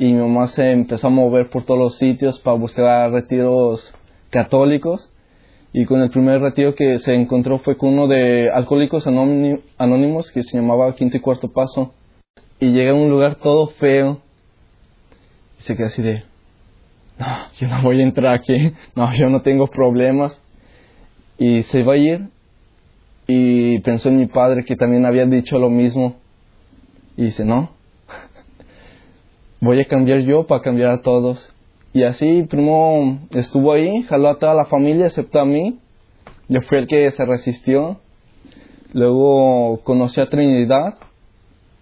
Y 0.00 0.06
mi 0.06 0.14
mamá 0.18 0.46
se 0.46 0.72
empezó 0.72 1.08
a 1.08 1.10
mover 1.10 1.50
por 1.50 1.64
todos 1.64 1.78
los 1.78 1.98
sitios 1.98 2.38
para 2.40 2.56
buscar 2.56 3.10
retiros 3.12 3.92
católicos. 4.30 5.12
Y 5.74 5.84
con 5.84 6.00
el 6.00 6.08
primer 6.08 6.40
retiro 6.40 6.74
que 6.74 6.98
se 7.00 7.12
encontró 7.14 7.58
fue 7.58 7.76
con 7.76 7.90
uno 7.90 8.08
de 8.08 8.48
alcohólicos 8.50 9.06
Anóni- 9.06 9.60
anónimos 9.76 10.30
que 10.32 10.42
se 10.42 10.56
llamaba 10.56 10.94
Quinto 10.94 11.18
y 11.18 11.20
Cuarto 11.20 11.52
Paso. 11.52 11.92
Y 12.60 12.68
llega 12.72 12.92
a 12.92 12.94
un 12.94 13.10
lugar 13.10 13.34
todo 13.36 13.66
feo. 13.68 14.22
Y 15.58 15.62
se 15.64 15.76
queda 15.76 15.88
así 15.88 16.00
de, 16.00 16.22
no, 17.18 17.26
yo 17.58 17.68
no 17.68 17.82
voy 17.82 18.00
a 18.00 18.02
entrar 18.02 18.34
aquí, 18.34 18.72
no, 18.96 19.12
yo 19.12 19.28
no 19.28 19.42
tengo 19.42 19.66
problemas. 19.66 20.40
Y 21.36 21.62
se 21.64 21.82
va 21.82 21.92
a 21.92 21.98
ir 21.98 22.28
y 23.26 23.80
pensó 23.80 24.08
en 24.08 24.16
mi 24.16 24.26
padre 24.26 24.64
que 24.64 24.76
también 24.76 25.04
había 25.04 25.26
dicho 25.26 25.58
lo 25.58 25.68
mismo. 25.68 26.16
Y 27.18 27.24
dice, 27.24 27.44
no, 27.44 27.72
voy 29.60 29.80
a 29.80 29.84
cambiar 29.86 30.20
yo 30.20 30.46
para 30.46 30.62
cambiar 30.62 30.90
a 30.92 31.02
todos. 31.02 31.52
Y 31.92 32.04
así, 32.04 32.44
primo 32.48 33.18
estuvo 33.30 33.72
ahí, 33.72 34.02
jaló 34.02 34.28
a 34.30 34.38
toda 34.38 34.54
la 34.54 34.66
familia 34.66 35.06
excepto 35.06 35.40
a 35.40 35.44
mí. 35.44 35.78
Yo 36.48 36.60
fui 36.62 36.78
el 36.78 36.86
que 36.86 37.10
se 37.10 37.24
resistió. 37.24 37.98
Luego 38.92 39.80
conocí 39.84 40.20
a 40.20 40.28
Trinidad, 40.28 40.94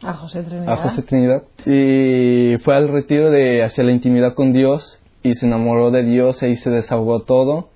A 0.03 0.13
José 0.15 0.43
Trinidad. 0.43 0.73
a 0.73 0.77
José 0.77 1.03
Trinidad 1.03 1.43
y 1.67 2.59
fue 2.63 2.77
al 2.77 2.89
retiro 2.89 3.31
de 3.31 3.63
hacia 3.65 3.83
la 3.83 3.93
intimidad 3.93 4.35
con 4.35 4.53
Dios 4.53 5.01
y 5.23 5.35
se 5.35 5.47
enamoró 5.47 5.91
de 5.91 6.03
Dios 6.05 6.43
y 6.43 6.55
se 6.57 6.71
desahogó 6.71 7.23
todo 7.23 7.71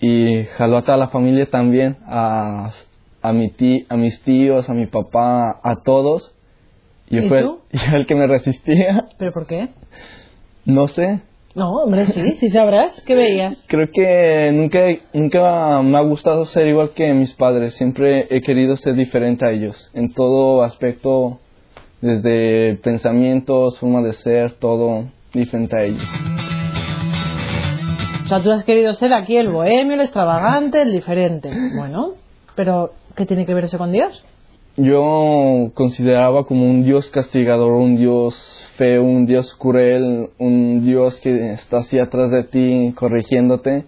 y 0.00 0.44
jaló 0.56 0.78
a 0.78 0.82
toda 0.82 0.96
la 0.96 1.08
familia 1.08 1.50
también 1.50 1.96
a, 2.06 2.70
a 3.20 3.32
mi 3.32 3.50
tí- 3.50 3.84
a 3.88 3.96
mis 3.96 4.20
tíos 4.22 4.70
a 4.70 4.74
mi 4.74 4.86
papá 4.86 5.60
a 5.62 5.76
todos 5.84 6.32
yo 7.12 7.22
¿Y 7.22 7.28
fue 7.28 7.38
el, 7.40 7.44
tú? 7.44 7.60
yo 7.72 7.96
el 7.96 8.06
que 8.06 8.14
me 8.14 8.26
resistía 8.26 9.08
¿Pero 9.18 9.32
por 9.32 9.46
qué? 9.46 9.68
no 10.64 10.88
sé 10.88 11.20
No, 11.54 11.70
hombre, 11.82 12.06
sí, 12.06 12.36
sí 12.40 12.48
sabrás. 12.48 13.00
¿Qué 13.06 13.14
veías? 13.14 13.62
creo 13.68 13.90
que 13.92 14.50
nunca 14.52 14.80
nunca 15.12 15.82
me 15.82 15.98
ha 15.98 16.00
gustado 16.00 16.46
ser 16.46 16.66
igual 16.66 16.90
que 16.94 17.12
mis 17.12 17.34
padres 17.34 17.74
siempre 17.74 18.26
he 18.30 18.40
querido 18.40 18.74
ser 18.76 18.94
diferente 18.94 19.44
a 19.44 19.50
ellos 19.50 19.90
en 19.94 20.12
todo 20.12 20.62
aspecto 20.62 21.38
desde 22.00 22.76
pensamientos 22.76 23.78
forma 23.78 24.00
de 24.02 24.12
ser 24.14 24.52
todo 24.54 25.04
diferente 25.32 25.76
a 25.76 25.84
ellos 25.84 26.08
O 28.24 28.28
sea, 28.28 28.42
tú 28.42 28.50
has 28.50 28.64
querido 28.64 28.92
ser 28.94 29.12
aquí 29.12 29.36
el 29.36 29.50
bohemio, 29.50 29.94
el 29.94 30.00
extravagante, 30.00 30.82
el 30.82 30.92
diferente. 30.92 31.50
Bueno, 31.76 32.14
pero 32.54 32.92
¿qué 33.14 33.26
tiene 33.26 33.44
que 33.46 33.54
ver 33.54 33.64
eso 33.64 33.78
con 33.78 33.92
Dios? 33.92 34.24
Yo 34.76 35.70
consideraba 35.74 36.44
como 36.44 36.64
un 36.64 36.82
Dios 36.82 37.10
castigador, 37.10 37.72
un 37.72 37.96
Dios 37.96 38.66
feo, 38.76 39.02
un 39.04 39.26
Dios 39.26 39.54
cruel, 39.54 40.30
un 40.38 40.84
Dios 40.84 41.20
que 41.20 41.52
está 41.52 41.78
así 41.78 41.98
atrás 41.98 42.30
de 42.30 42.44
ti 42.44 42.92
corrigiéndote. 42.96 43.84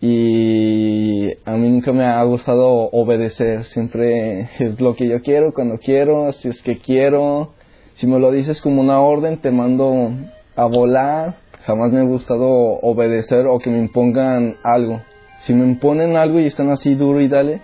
Y 0.00 1.30
a 1.44 1.52
mí 1.52 1.68
nunca 1.70 1.92
me 1.92 2.04
ha 2.04 2.22
gustado 2.24 2.68
obedecer, 2.92 3.64
siempre 3.64 4.50
es 4.58 4.80
lo 4.80 4.94
que 4.94 5.08
yo 5.08 5.22
quiero, 5.22 5.52
cuando 5.52 5.78
quiero, 5.78 6.32
si 6.32 6.48
es 6.48 6.60
que 6.62 6.76
quiero, 6.76 7.52
si 7.94 8.06
me 8.06 8.18
lo 8.18 8.30
dices 8.30 8.60
como 8.60 8.82
una 8.82 9.00
orden 9.00 9.38
te 9.38 9.50
mando 9.50 10.10
a 10.56 10.66
volar, 10.66 11.36
jamás 11.62 11.90
me 11.90 12.00
ha 12.00 12.04
gustado 12.04 12.46
obedecer 12.46 13.46
o 13.46 13.58
que 13.58 13.70
me 13.70 13.78
impongan 13.78 14.56
algo, 14.62 15.00
si 15.38 15.54
me 15.54 15.64
imponen 15.64 16.16
algo 16.16 16.38
y 16.38 16.46
están 16.46 16.68
así 16.68 16.94
duro 16.94 17.22
y 17.22 17.28
dale, 17.28 17.62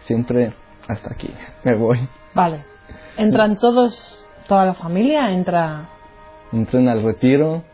siempre 0.00 0.54
hasta 0.88 1.12
aquí, 1.12 1.30
me 1.64 1.76
voy. 1.76 2.08
Vale. 2.34 2.64
¿Entran 3.16 3.56
todos, 3.56 4.24
toda 4.46 4.66
la 4.66 4.74
familia? 4.74 5.30
¿Entra 5.32 5.88
Entran 6.52 6.88
al 6.88 7.02
retiro, 7.02 7.64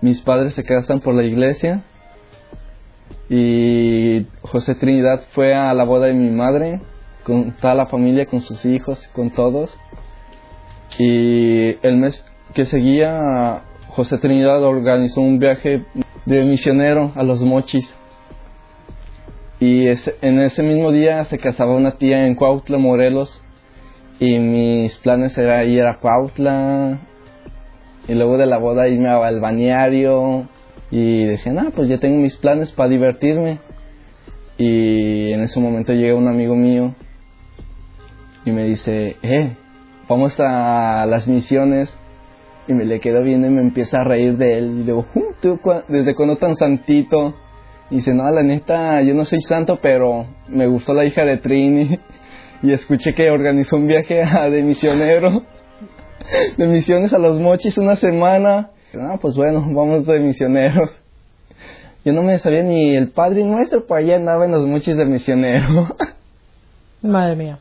mis 0.00 0.20
padres 0.22 0.54
se 0.54 0.64
casan 0.64 1.00
por 1.00 1.14
la 1.14 1.22
iglesia 1.22 1.82
y 3.28 4.26
José 4.42 4.74
Trinidad 4.74 5.22
fue 5.32 5.54
a 5.54 5.72
la 5.74 5.84
boda 5.84 6.06
de 6.06 6.14
mi 6.14 6.30
madre 6.30 6.80
con 7.24 7.52
toda 7.52 7.74
la 7.74 7.86
familia, 7.86 8.26
con 8.26 8.40
sus 8.40 8.64
hijos, 8.64 9.06
con 9.08 9.30
todos. 9.30 9.76
Y 10.98 11.76
el 11.86 11.96
mes 11.96 12.24
que 12.54 12.66
seguía, 12.66 13.62
José 13.88 14.18
Trinidad 14.18 14.62
organizó 14.62 15.20
un 15.20 15.38
viaje 15.38 15.84
de 16.24 16.44
misionero 16.44 17.12
a 17.16 17.24
los 17.24 17.42
mochis. 17.42 17.94
Y 19.58 19.86
en 19.88 20.40
ese 20.40 20.62
mismo 20.62 20.92
día 20.92 21.24
se 21.24 21.38
casaba 21.38 21.74
una 21.74 21.96
tía 21.96 22.26
en 22.26 22.34
Cuautla, 22.34 22.78
Morelos. 22.78 23.42
Y 24.18 24.38
mis 24.38 24.96
planes 24.98 25.36
era 25.38 25.64
ir 25.64 25.82
a 25.84 25.98
Cuautla. 25.98 26.98
Y 28.08 28.14
luego 28.14 28.36
de 28.36 28.46
la 28.46 28.58
boda 28.58 28.88
irme 28.88 29.08
al 29.08 29.40
balneario. 29.40 30.46
Y 30.90 31.24
decían, 31.24 31.58
ah, 31.58 31.72
pues 31.74 31.88
ya 31.88 31.98
tengo 31.98 32.18
mis 32.18 32.36
planes 32.36 32.72
para 32.72 32.90
divertirme. 32.90 33.60
Y 34.58 35.32
en 35.32 35.40
ese 35.40 35.60
momento 35.60 35.92
llega 35.92 36.14
un 36.14 36.28
amigo 36.28 36.54
mío 36.54 36.94
y 38.46 38.52
me 38.52 38.64
dice, 38.64 39.16
eh, 39.22 39.56
vamos 40.08 40.38
a 40.38 41.04
las 41.06 41.26
misiones. 41.28 41.94
Y 42.68 42.72
me 42.72 42.84
le 42.84 43.00
quedo 43.00 43.22
viendo 43.22 43.46
y 43.48 43.50
me 43.50 43.60
empieza 43.60 44.00
a 44.00 44.04
reír 44.04 44.36
de 44.38 44.58
él. 44.58 44.80
Y 44.80 44.82
digo, 44.84 45.06
"Uh, 45.14 45.32
¿tú 45.40 45.60
desde 45.88 46.14
cuándo 46.14 46.36
tan 46.36 46.56
santito? 46.56 47.34
Y 47.90 47.96
dice, 47.96 48.12
no, 48.12 48.28
la 48.30 48.42
neta, 48.42 49.00
yo 49.02 49.14
no 49.14 49.24
soy 49.24 49.40
santo, 49.40 49.78
pero 49.80 50.26
me 50.48 50.66
gustó 50.66 50.92
la 50.94 51.04
hija 51.04 51.24
de 51.24 51.38
Trini. 51.38 51.98
Y 52.62 52.72
escuché 52.72 53.12
que 53.14 53.30
organizó 53.30 53.76
un 53.76 53.86
viaje 53.86 54.22
a- 54.24 54.48
de 54.48 54.62
misionero. 54.62 55.42
De 56.56 56.66
misiones 56.66 57.12
a 57.12 57.18
los 57.18 57.38
mochis 57.38 57.76
una 57.78 57.94
semana. 57.96 58.70
Ah, 58.98 59.18
pues 59.20 59.36
bueno, 59.36 59.60
vamos 59.72 60.06
de 60.06 60.18
misioneros. 60.18 60.90
Yo 62.04 62.12
no 62.14 62.22
me 62.22 62.38
sabía 62.38 62.62
ni 62.62 62.96
el 62.96 63.10
Padre 63.10 63.44
Nuestro, 63.44 63.86
para 63.86 64.00
allá 64.00 64.16
andaba 64.16 64.46
en 64.46 64.52
los 64.52 64.66
mochis 64.66 64.96
de 64.96 65.04
misionero. 65.04 65.94
Madre 67.02 67.36
mía. 67.36 67.58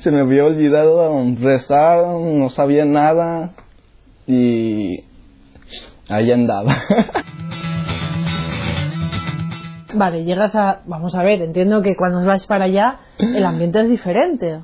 Se 0.00 0.10
me 0.10 0.20
había 0.20 0.44
olvidado 0.44 1.12
rezar, 1.40 1.98
no 2.06 2.48
sabía 2.48 2.84
nada. 2.86 3.52
Y 4.26 5.04
ahí 6.08 6.32
andaba. 6.32 6.74
Vale, 9.96 10.24
llegas 10.24 10.54
a... 10.54 10.82
Vamos 10.86 11.14
a 11.14 11.22
ver, 11.22 11.42
entiendo 11.42 11.82
que 11.82 11.96
cuando 11.96 12.24
vais 12.24 12.46
para 12.46 12.64
allá 12.64 13.00
el 13.18 13.44
ambiente 13.44 13.80
es 13.80 13.88
diferente. 13.88 14.60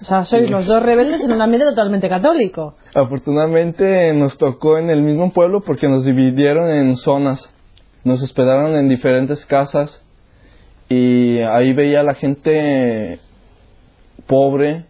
O 0.00 0.04
sea, 0.04 0.24
sois 0.24 0.50
los 0.50 0.66
dos 0.66 0.82
rebeldes 0.82 1.20
en 1.20 1.32
un 1.32 1.40
ambiente 1.40 1.66
totalmente 1.66 2.08
católico. 2.08 2.74
Afortunadamente 2.94 4.12
nos 4.12 4.36
tocó 4.36 4.78
en 4.78 4.90
el 4.90 5.00
mismo 5.02 5.32
pueblo 5.32 5.62
porque 5.62 5.88
nos 5.88 6.04
dividieron 6.04 6.68
en 6.68 6.96
zonas. 6.96 7.50
Nos 8.04 8.22
hospedaron 8.22 8.76
en 8.76 8.88
diferentes 8.88 9.46
casas 9.46 10.02
y 10.88 11.38
ahí 11.40 11.72
veía 11.72 12.00
a 12.00 12.04
la 12.04 12.14
gente 12.14 13.18
pobre 14.26 14.86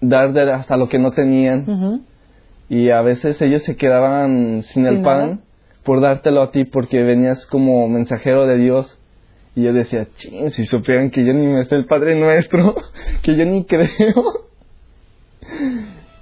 dar 0.00 0.32
de 0.32 0.52
hasta 0.52 0.76
lo 0.76 0.88
que 0.88 0.98
no 0.98 1.10
tenían 1.10 2.04
y 2.68 2.90
a 2.90 3.02
veces 3.02 3.40
ellos 3.42 3.62
se 3.62 3.76
quedaban 3.76 4.62
sin 4.62 4.86
el 4.86 5.02
pan 5.02 5.20
nada. 5.20 5.38
por 5.82 6.00
dártelo 6.00 6.42
a 6.42 6.50
ti 6.50 6.64
porque 6.64 7.02
venías 7.02 7.46
como 7.46 7.88
mensajero 7.88 8.46
de 8.46 8.56
Dios. 8.56 8.98
Y 9.56 9.62
yo 9.62 9.72
decía, 9.72 10.08
ching, 10.16 10.50
si 10.50 10.66
supieran 10.66 11.10
que 11.10 11.24
yo 11.24 11.32
ni 11.32 11.46
me 11.46 11.64
sé 11.64 11.76
el 11.76 11.86
Padre 11.86 12.16
Nuestro, 12.16 12.74
que 13.22 13.36
yo 13.36 13.44
ni 13.44 13.64
creo. 13.64 14.24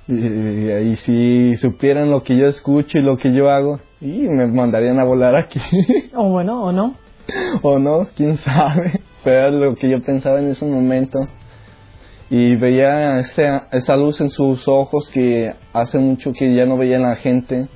Y 0.08 0.96
si 0.96 1.56
supieran 1.56 2.10
lo 2.10 2.22
que 2.22 2.36
yo 2.36 2.46
escucho 2.46 2.98
y 2.98 3.02
lo 3.02 3.16
que 3.16 3.32
yo 3.32 3.50
hago, 3.50 3.80
y 4.00 4.28
me 4.28 4.46
mandarían 4.46 4.98
a 5.00 5.04
volar 5.04 5.36
aquí. 5.36 5.60
O 6.14 6.28
bueno, 6.28 6.64
o 6.64 6.72
no. 6.72 6.96
o 7.62 7.78
no, 7.78 8.08
quién 8.14 8.36
sabe. 8.36 9.00
Pero 9.24 9.38
era 9.38 9.50
lo 9.50 9.76
que 9.76 9.88
yo 9.88 10.02
pensaba 10.02 10.40
en 10.40 10.48
ese 10.48 10.66
momento. 10.66 11.20
Y 12.28 12.56
veía 12.56 13.18
esa, 13.18 13.68
esa 13.72 13.96
luz 13.96 14.20
en 14.20 14.30
sus 14.30 14.66
ojos 14.66 15.10
que 15.10 15.54
hace 15.72 15.98
mucho 15.98 16.32
que 16.32 16.54
ya 16.54 16.66
no 16.66 16.76
veía 16.76 16.96
en 16.96 17.02
la 17.02 17.16
gente. 17.16 17.68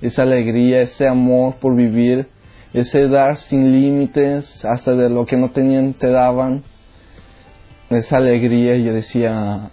Esa 0.00 0.22
alegría, 0.22 0.80
ese 0.80 1.06
amor 1.06 1.56
por 1.60 1.76
vivir, 1.76 2.28
ese 2.74 3.06
dar 3.06 3.36
sin 3.36 3.72
límites, 3.72 4.64
hasta 4.64 4.94
de 4.94 5.08
lo 5.08 5.26
que 5.26 5.36
no 5.36 5.52
tenían 5.52 5.94
te 5.94 6.10
daban. 6.10 6.64
Esa 7.88 8.16
alegría, 8.16 8.76
yo 8.76 8.92
decía, 8.92 9.70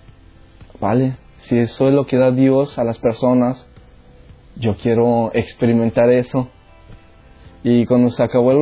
vale, 0.79 1.17
si 1.39 1.57
eso 1.57 1.87
es 1.87 1.93
lo 1.95 2.05
que 2.05 2.17
da 2.17 2.31
Dios 2.31 2.77
a 2.77 2.83
las 2.83 2.99
personas, 2.99 3.67
yo 4.55 4.75
quiero 4.75 5.31
experimentar 5.33 6.11
eso. 6.11 6.49
Y 7.63 7.85
cuando 7.87 8.11
se 8.11 8.23
acabó 8.23 8.53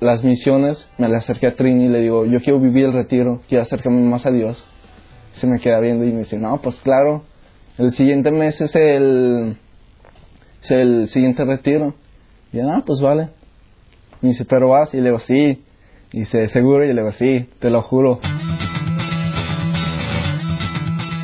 las 0.00 0.22
misiones, 0.22 0.86
me 0.98 1.08
le 1.08 1.16
acerqué 1.16 1.46
a 1.46 1.56
Trini 1.56 1.86
y 1.86 1.88
le 1.88 2.00
digo, 2.00 2.26
yo 2.26 2.40
quiero 2.40 2.60
vivir 2.60 2.84
el 2.84 2.92
retiro, 2.92 3.40
quiero 3.48 3.62
acercarme 3.62 4.02
más 4.02 4.26
a 4.26 4.30
Dios. 4.30 4.62
Se 5.32 5.46
me 5.46 5.60
queda 5.60 5.80
viendo 5.80 6.04
y 6.04 6.12
me 6.12 6.20
dice, 6.20 6.36
no, 6.36 6.60
pues 6.60 6.78
claro, 6.80 7.24
el 7.78 7.92
siguiente 7.92 8.30
mes 8.30 8.60
es 8.60 8.74
el, 8.74 9.56
es 10.62 10.70
el 10.70 11.08
siguiente 11.08 11.44
retiro. 11.44 11.94
Y 12.52 12.58
yo, 12.58 12.70
ah, 12.70 12.82
pues 12.84 13.00
vale. 13.00 13.35
Y 14.22 14.28
dice, 14.28 14.44
pero 14.44 14.68
vas, 14.68 14.92
y 14.94 14.98
le 14.98 15.04
digo, 15.04 15.18
sí. 15.18 15.62
Y 16.12 16.20
dice, 16.20 16.48
seguro, 16.48 16.84
y 16.84 16.88
le 16.88 17.02
digo, 17.02 17.12
sí, 17.12 17.48
te 17.60 17.70
lo 17.70 17.82
juro. 17.82 18.20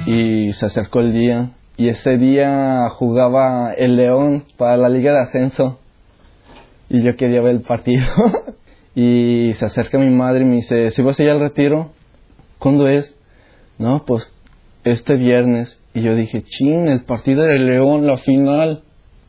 Y 0.06 0.52
se 0.52 0.66
acercó 0.66 1.00
el 1.00 1.12
día, 1.12 1.50
y 1.76 1.88
ese 1.88 2.18
día 2.18 2.88
jugaba 2.90 3.72
el 3.72 3.96
León 3.96 4.44
para 4.56 4.76
la 4.76 4.88
Liga 4.88 5.12
de 5.12 5.20
Ascenso 5.20 5.78
y 6.92 7.02
yo 7.02 7.16
quería 7.16 7.40
ver 7.40 7.52
el 7.52 7.62
partido. 7.62 8.04
y 8.94 9.52
se 9.54 9.64
acerca 9.64 9.98
mi 9.98 10.10
madre 10.10 10.42
y 10.42 10.44
me 10.44 10.56
dice, 10.56 10.90
¿si 10.90 11.02
vas 11.02 11.18
a 11.18 11.22
ir 11.22 11.30
al 11.30 11.40
retiro? 11.40 11.90
¿Cuándo 12.58 12.86
es? 12.86 13.18
No, 13.78 14.04
pues 14.04 14.30
este 14.84 15.16
viernes. 15.16 15.80
Y 15.94 16.02
yo 16.02 16.14
dije, 16.14 16.42
chin, 16.42 16.88
el 16.88 17.04
partido 17.04 17.44
del 17.44 17.66
León, 17.66 18.06
la 18.06 18.18
final. 18.18 18.82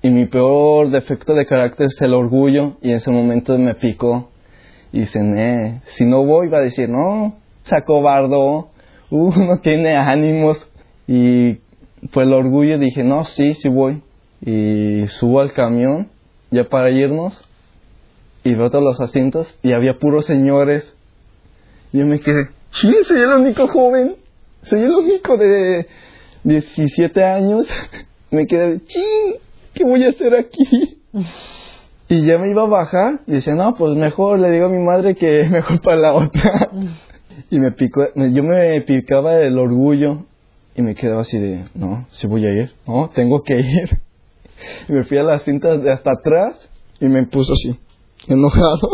Y 0.03 0.09
mi 0.11 0.27
peor 0.27 0.91
defecto 0.91 1.33
de 1.33 1.47
carácter 1.47 1.87
es 1.87 1.99
el 2.01 2.13
orgullo. 2.13 2.77
Y 2.81 2.89
en 2.89 2.97
ese 2.97 3.09
momento 3.09 3.57
me 3.57 3.73
picó. 3.73 4.29
Y 4.91 4.99
dice, 4.99 5.19
eh, 5.19 5.81
si 5.85 6.05
no 6.05 6.23
voy, 6.23 6.49
va 6.49 6.59
a 6.59 6.61
decir, 6.61 6.87
no, 6.87 7.37
se 7.63 7.75
acobardó, 7.75 8.69
uh, 9.09 9.31
no 9.35 9.59
tiene 9.61 9.95
ánimos. 9.97 10.69
Y 11.07 11.53
pues 12.11 12.27
el 12.27 12.33
orgullo 12.33 12.77
dije, 12.77 13.03
no, 13.03 13.25
sí, 13.25 13.53
sí 13.53 13.69
voy. 13.69 14.03
Y 14.41 15.07
subo 15.07 15.39
al 15.39 15.53
camión 15.53 16.09
ya 16.51 16.65
para 16.65 16.91
irnos 16.91 17.41
y 18.43 18.53
veo 18.53 18.69
todos 18.69 18.83
los 18.83 19.01
asientos 19.01 19.57
y 19.63 19.73
había 19.73 19.97
puros 19.97 20.25
señores. 20.25 20.95
Yo 21.91 22.05
me 22.05 22.19
quedé, 22.19 22.49
sí, 22.71 22.87
soy 23.03 23.21
el 23.21 23.29
único 23.29 23.67
joven, 23.67 24.15
soy 24.63 24.81
el 24.81 24.91
único 24.91 25.37
de 25.37 25.87
17 26.43 27.23
años. 27.23 27.67
me 28.31 28.45
quedé, 28.47 28.81
ching, 28.85 29.35
¿qué 29.73 29.83
voy 29.83 30.03
a 30.03 30.09
hacer 30.09 30.35
aquí? 30.35 30.99
y 32.09 32.25
ya 32.25 32.37
me 32.37 32.49
iba 32.49 32.63
a 32.63 32.67
bajar 32.67 33.21
y 33.27 33.33
decía, 33.33 33.55
no, 33.55 33.73
pues 33.75 33.95
mejor 33.95 34.39
le 34.39 34.51
digo 34.51 34.67
a 34.67 34.69
mi 34.69 34.79
madre 34.79 35.15
que 35.15 35.43
mejor 35.51 35.81
para 35.81 35.97
la 35.97 36.13
otra. 36.13 36.69
y 37.49 37.59
me 37.59 37.71
picó, 37.71 38.05
yo 38.15 38.43
me 38.43 38.81
picaba 38.81 39.37
el 39.37 39.57
orgullo 39.57 40.25
y 40.75 40.81
me 40.81 40.95
quedaba 40.95 41.21
así 41.21 41.37
de, 41.37 41.65
no, 41.75 42.05
si 42.09 42.27
voy 42.27 42.45
a 42.45 42.51
ir, 42.51 42.73
no, 42.87 43.09
tengo 43.13 43.43
que 43.43 43.55
ir. 43.59 43.99
Y 44.87 44.93
me 44.93 45.03
fui 45.03 45.17
a 45.17 45.23
las 45.23 45.43
cintas 45.43 45.81
de 45.81 45.91
hasta 45.91 46.11
atrás 46.11 46.69
y 46.99 47.07
me 47.07 47.23
puso 47.25 47.53
así 47.53 47.77
enojado. 48.27 48.89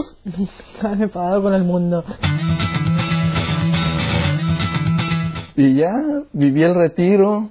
Enfadado 0.99 1.43
con 1.43 1.53
el 1.53 1.63
mundo. 1.63 2.03
Y 5.55 5.75
ya 5.75 5.91
viví 6.31 6.63
el 6.63 6.73
retiro 6.73 7.49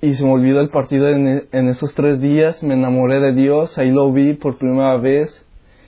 y 0.00 0.14
se 0.14 0.24
me 0.24 0.32
olvidó 0.32 0.60
el 0.60 0.68
partido 0.68 1.08
en, 1.08 1.48
en, 1.50 1.68
esos 1.68 1.94
tres 1.94 2.20
días. 2.20 2.62
Me 2.62 2.74
enamoré 2.74 3.20
de 3.20 3.32
Dios, 3.32 3.78
ahí 3.78 3.90
lo 3.90 4.12
vi 4.12 4.34
por 4.34 4.56
primera 4.56 4.96
vez 4.96 5.44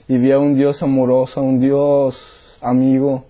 y 0.07 0.17
vi 0.17 0.31
a 0.31 0.39
un 0.39 0.55
Dios 0.55 0.83
amoroso, 0.83 1.39
a 1.39 1.43
un 1.43 1.59
Dios 1.59 2.57
amigo. 2.61 3.25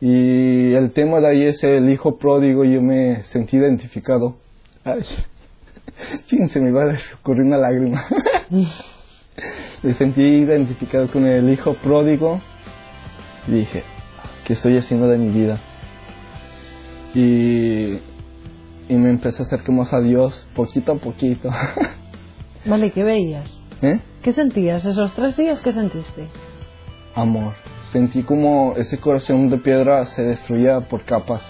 Y 0.00 0.74
el 0.74 0.92
tema 0.92 1.20
de 1.20 1.28
ahí 1.28 1.44
es 1.44 1.64
el 1.64 1.88
hijo 1.88 2.18
pródigo 2.18 2.64
y 2.64 2.74
yo 2.74 2.82
me 2.82 3.22
sentí 3.24 3.56
identificado. 3.56 4.36
Ay, 4.84 5.00
se 6.52 6.60
me 6.60 6.68
iba 6.68 6.84
a 6.84 6.96
ocurrir 7.18 7.44
una 7.44 7.56
lágrima. 7.56 8.04
me 9.82 9.94
sentí 9.94 10.20
identificado 10.20 11.10
con 11.10 11.26
el 11.26 11.50
hijo 11.50 11.74
pródigo 11.74 12.42
y 13.48 13.52
dije, 13.52 13.82
¿qué 14.44 14.52
estoy 14.52 14.76
haciendo 14.76 15.08
de 15.08 15.16
mi 15.16 15.30
vida? 15.30 15.60
Y, 17.14 17.98
y 18.88 18.94
me 18.94 19.10
empecé 19.10 19.42
a 19.42 19.46
acercar 19.46 19.74
más 19.74 19.92
a 19.92 20.00
Dios 20.00 20.46
poquito 20.54 20.92
a 20.92 20.96
poquito. 20.96 21.50
vale, 22.64 22.92
¿qué 22.92 23.04
veías? 23.04 23.64
¿Eh? 23.82 24.00
¿Qué 24.22 24.32
sentías 24.32 24.84
esos 24.84 25.14
tres 25.14 25.36
días? 25.36 25.60
¿Qué 25.62 25.72
sentiste? 25.72 26.28
Amor. 27.14 27.54
Sentí 27.92 28.22
como 28.22 28.74
ese 28.76 28.98
corazón 28.98 29.48
de 29.48 29.58
piedra 29.58 30.04
se 30.06 30.22
destruía 30.22 30.80
por 30.80 31.04
capas. 31.04 31.42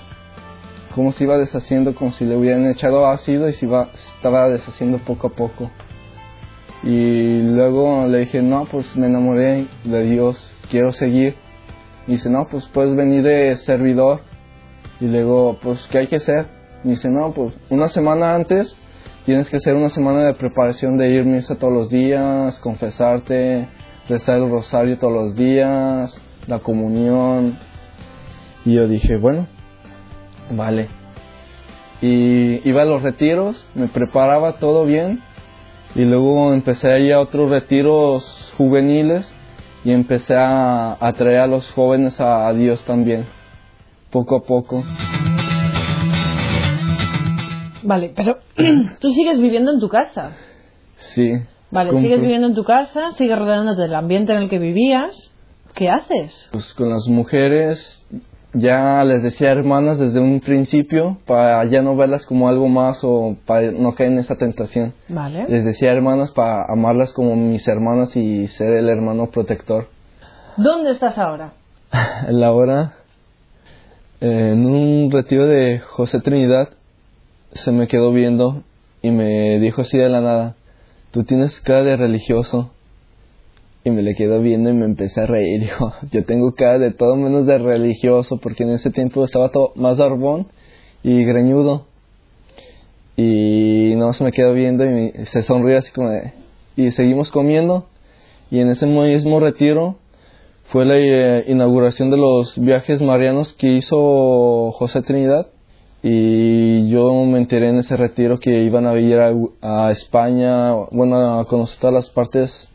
Como 0.95 1.13
se 1.13 1.25
iba 1.25 1.37
deshaciendo, 1.37 1.95
como 1.95 2.11
si 2.11 2.25
le 2.25 2.37
hubieran 2.37 2.67
echado 2.67 3.07
ácido 3.07 3.49
y 3.49 3.53
se 3.53 3.67
iba, 3.67 3.91
estaba 3.95 4.49
deshaciendo 4.49 4.99
poco 4.99 5.29
a 5.29 5.31
poco. 5.31 5.71
Y 6.83 7.41
luego 7.41 8.07
le 8.07 8.19
dije, 8.21 8.43
no, 8.43 8.67
pues 8.67 8.97
me 8.97 9.07
enamoré 9.07 9.67
de 9.85 10.03
Dios, 10.05 10.55
quiero 10.71 10.93
seguir. 10.93 11.35
Y 12.07 12.13
dice, 12.13 12.31
no, 12.31 12.47
pues 12.49 12.67
puedes 12.69 12.95
venir 12.95 13.23
de 13.23 13.57
servidor. 13.57 14.21
Y 15.01 15.07
luego, 15.07 15.59
pues, 15.61 15.87
¿qué 15.89 15.99
hay 15.99 16.07
que 16.07 16.17
hacer? 16.17 16.56
Y 16.87 16.91
dice, 16.91 17.11
no, 17.11 17.33
pues 17.35 17.53
una 17.69 17.89
semana 17.89 18.37
antes 18.37 18.79
tienes 19.25 19.51
que 19.51 19.57
hacer 19.57 19.75
una 19.75 19.89
semana 19.89 20.23
de 20.23 20.35
preparación 20.35 20.97
de 20.97 21.11
ir 21.11 21.23
a 21.23 21.25
misa 21.25 21.57
todos 21.57 21.73
los 21.73 21.91
días, 21.91 22.61
confesarte, 22.61 23.67
rezar 24.09 24.39
el 24.39 24.49
rosario 24.49 24.97
todos 24.97 25.13
los 25.13 25.35
días, 25.35 26.23
la 26.47 26.61
comunión. 26.61 27.59
Y 28.65 28.75
yo 28.75 28.87
dije, 28.87 29.17
bueno, 29.17 29.49
vale. 30.53 30.89
Y 32.01 32.69
iba 32.69 32.83
a 32.83 32.85
los 32.85 33.03
retiros, 33.03 33.69
me 33.75 33.89
preparaba 33.89 34.59
todo 34.59 34.85
bien 34.85 35.21
y 35.97 36.05
luego 36.05 36.55
empecé 36.55 36.87
a 36.87 37.17
a 37.17 37.21
otros 37.21 37.51
retiros 37.51 38.55
juveniles 38.57 39.35
y 39.85 39.91
empecé 39.91 40.37
a 40.37 40.97
atraer 41.01 41.41
a 41.41 41.47
los 41.49 41.69
jóvenes 41.73 42.21
a, 42.21 42.53
Dios 42.53 42.85
también, 42.85 43.27
poco 44.13 44.37
a 44.37 44.43
poco. 44.45 44.85
Vale, 47.87 48.13
pero 48.15 48.39
tú 49.01 49.13
sigues 49.13 49.41
viviendo 49.41 49.73
en 49.73 49.81
tu 49.81 49.89
casa. 49.89 50.33
Sí. 50.97 51.33
Vale, 51.71 51.91
sigues 52.01 52.21
viviendo 52.21 52.49
en 52.49 52.55
tu 52.55 52.65
casa, 52.65 53.13
sigues 53.13 53.39
rodeándote 53.39 53.83
del 53.83 53.95
ambiente 53.95 54.33
en 54.33 54.43
el 54.43 54.49
que 54.49 54.59
vivías. 54.59 55.33
¿Qué 55.75 55.89
haces? 55.89 56.49
Pues 56.53 56.73
con 56.75 56.89
las 56.89 57.07
mujeres 57.09 58.05
ya 58.55 59.05
les 59.05 59.23
decía 59.23 59.51
hermanas 59.51 59.99
desde 59.99 60.21
un 60.21 60.41
principio 60.41 61.19
para 61.27 61.65
ya 61.67 61.83
no 61.83 61.95
verlas 61.97 62.25
como 62.25 62.49
algo 62.49 62.69
más 62.69 63.01
o 63.03 63.37
para 63.45 63.71
no 63.73 63.93
caer 63.93 64.13
en 64.13 64.19
esa 64.19 64.37
tentación. 64.37 64.95
Vale. 65.09 65.47
Les 65.49 65.65
decía 65.65 65.93
hermanas 65.93 66.31
para 66.31 66.65
amarlas 66.69 67.13
como 67.13 67.37
mis 67.37 67.69
hermanas 67.69 68.17
y 68.17 68.49
ser 68.49 68.73
el 68.73 68.89
hermano 68.89 69.27
protector. 69.27 69.89
¿Dónde 70.57 70.93
estás 70.93 71.19
ahora? 71.19 71.53
la 72.31 72.53
hora 72.53 72.95
en 74.21 74.65
un 74.65 75.11
retiro 75.11 75.47
de 75.47 75.79
José 75.81 76.21
Trinidad 76.21 76.71
se 77.57 77.73
me 77.73 77.89
quedó 77.89 78.13
viendo 78.13 78.63
y 79.03 79.11
me 79.11 79.59
dijo 79.59 79.83
así 79.83 79.99
de 79.99 80.09
la 80.09 80.21
nada, 80.21 80.57
tú 81.11 81.25
tienes 81.25 81.61
cara 81.61 81.83
de 81.83 81.97
religioso 81.97 82.71
y 83.87 83.91
me 83.91 84.03
le 84.03 84.17
quedo 84.17 84.41
viendo 84.41 84.69
y 84.69 84.73
me 84.73 84.85
empecé 84.85 85.21
a 85.21 85.27
reír. 85.27 85.61
Dijo, 85.63 85.93
yo 86.11 86.25
tengo 86.25 86.53
cara 86.57 86.81
de 86.81 86.91
todo 86.91 87.15
menos 87.15 87.47
de 87.47 87.57
religioso, 87.57 88.39
porque 88.39 88.65
en 88.65 88.71
ese 88.71 88.91
tiempo 88.91 89.25
estaba 89.25 89.51
todo 89.51 89.73
más 89.77 90.01
arbón 90.01 90.49
y 91.05 91.25
greñudo. 91.25 91.87
Y 93.17 93.95
no 93.97 94.13
se 94.13 94.25
me 94.25 94.33
quedó 94.33 94.55
viendo 94.55 94.85
y 94.85 95.13
se 95.27 95.43
sonrió 95.43 95.79
así 95.79 95.93
como. 95.93 96.11
Y 96.77 96.91
seguimos 96.91 97.31
comiendo. 97.31 97.87
Y 98.51 98.59
en 98.59 98.71
ese 98.71 98.87
mismo 98.87 99.39
retiro 99.39 99.99
fue 100.65 100.85
la 100.85 100.97
eh, 100.97 101.45
inauguración 101.47 102.11
de 102.11 102.17
los 102.17 102.59
viajes 102.59 103.01
marianos 103.01 103.55
que 103.55 103.69
hizo 103.69 104.73
José 104.73 105.01
Trinidad. 105.03 105.47
Y 106.09 106.89
yo 106.89 107.25
me 107.25 107.39
enteré 107.39 107.69
en 107.69 107.79
ese 107.79 107.97
retiro 107.97 108.39
que 108.39 108.63
iban 108.63 108.87
a 108.87 108.97
ir 108.97 109.19
a, 109.61 109.91
España, 109.91 110.73
bueno, 110.93 111.41
a 111.41 111.47
conocer 111.47 111.81
todas 111.81 111.95
las 111.95 112.11
partes 112.11 112.69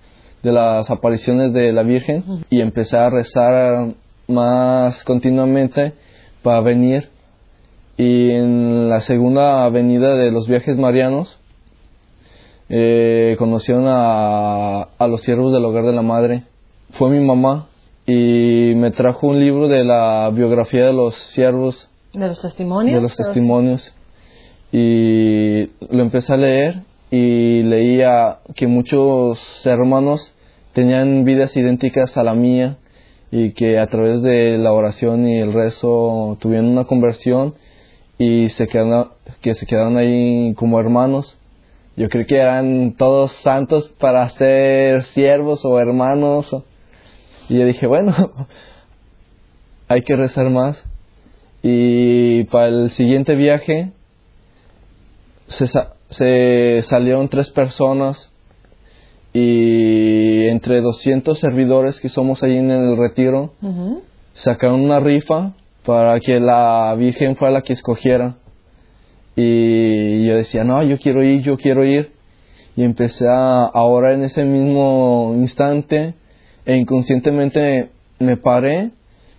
de 0.44 0.52
las 0.52 0.91
apariciones 0.91 1.54
de 1.54 1.72
la 1.72 1.84
Virgen 1.84 2.44
y 2.50 2.60
empecé 2.60 2.98
a 2.98 3.10
rezar 3.10 3.94
más 4.28 5.06
continuamente 5.06 5.94
para 6.44 6.60
venir. 6.60 7.08
Y 7.96 8.32
en 8.32 8.89
la 8.89 9.00
segunda 9.00 9.63
avenida 9.63 10.15
de 10.15 10.30
los 10.30 10.50
viajes 10.50 10.78
marianos 10.78 11.39
eh, 12.67 13.38
conocieron 13.39 13.86
a, 13.88 14.89
a 14.98 15.08
los 15.08 15.22
siervos 15.22 15.54
del 15.54 15.63
hogar 15.63 15.86
de 15.86 15.94
la 15.94 16.02
madre. 16.02 16.44
Fue 16.96 17.10
mi 17.10 17.26
mamá 17.26 17.67
y 18.06 18.74
me 18.76 18.91
trajo 18.91 19.28
un 19.28 19.39
libro 19.39 19.70
de 19.70 19.86
la 19.86 20.30
biografía 20.34 20.88
de 20.88 20.91
los 20.91 21.15
siervos. 21.15 21.91
De 22.13 22.28
los 22.28 22.41
testimonios. 22.41 22.95
De 22.95 23.02
los 23.02 23.15
testimonios. 23.15 23.95
Y 24.71 25.69
lo 25.89 26.02
empecé 26.02 26.34
a 26.34 26.38
leer 26.38 26.84
y 27.10 27.63
leía 27.63 28.39
que 28.56 28.67
muchos 28.67 29.65
hermanos 29.65 30.34
tenían 30.74 31.26
vidas 31.26 31.56
idénticas 31.58 32.17
a 32.17 32.24
la 32.24 32.34
mía 32.34 32.78
y 33.32 33.52
que 33.52 33.80
a 33.80 33.88
través 33.88 34.21
de 34.21 34.58
la 34.58 34.71
oración 34.71 35.28
y 35.28 35.39
el 35.39 35.54
rezo 35.54 36.38
tuvieron 36.39 36.67
una 36.67 36.86
conversión 36.86 37.56
y 38.17 38.50
se 38.50 38.67
quedaron, 38.67 39.10
que 39.41 39.54
se 39.54 39.65
quedaron 39.65 39.97
ahí 39.97 40.54
como 40.56 40.80
hermanos. 40.80 41.38
Yo 41.97 42.08
creo 42.10 42.26
que 42.26 42.38
eran 42.38 42.95
todos 42.97 43.32
santos 43.32 43.89
para 44.00 44.28
ser 44.30 45.04
siervos 45.04 45.65
o 45.65 45.80
hermanos. 45.80 46.50
Y 47.50 47.58
yo 47.58 47.65
dije, 47.65 47.88
bueno, 47.88 48.13
hay 49.88 50.02
que 50.04 50.15
rezar 50.15 50.50
más. 50.50 50.84
Y 51.63 52.43
para 52.45 52.67
el 52.67 52.89
siguiente 52.91 53.36
viaje 53.36 53.91
se, 55.47 55.67
se 56.10 56.82
salieron 56.84 57.30
tres 57.30 57.52
personas 57.52 58.32
y 59.34 60.47
entre 60.47 60.82
200 60.82 61.39
servidores 61.39 62.00
que 62.00 62.10
somos 62.10 62.43
ahí 62.43 62.58
en 62.58 62.71
el 62.71 62.97
retiro, 62.97 63.54
sacaron 64.34 64.82
una 64.82 65.00
rifa 65.00 65.54
para 65.86 66.19
que 66.19 66.39
la 66.39 66.93
Virgen 66.97 67.36
fuera 67.36 67.54
la 67.54 67.62
que 67.62 67.74
escogiera. 67.74 68.36
Y 69.36 70.26
yo 70.26 70.36
decía, 70.36 70.63
no, 70.63 70.84
yo 70.84 70.97
quiero 70.97 71.24
ir, 71.24 71.41
yo 71.43 71.58
quiero 71.58 71.86
ir. 71.86 72.12
Y 72.76 72.84
empecé 72.84 73.26
a 73.28 73.69
orar 73.74 74.13
en 74.13 74.24
ese 74.24 74.43
mismo 74.43 75.34
instante 75.36 76.13
e 76.65 76.76
inconscientemente 76.76 77.89
me 78.19 78.38
paré, 78.38 78.91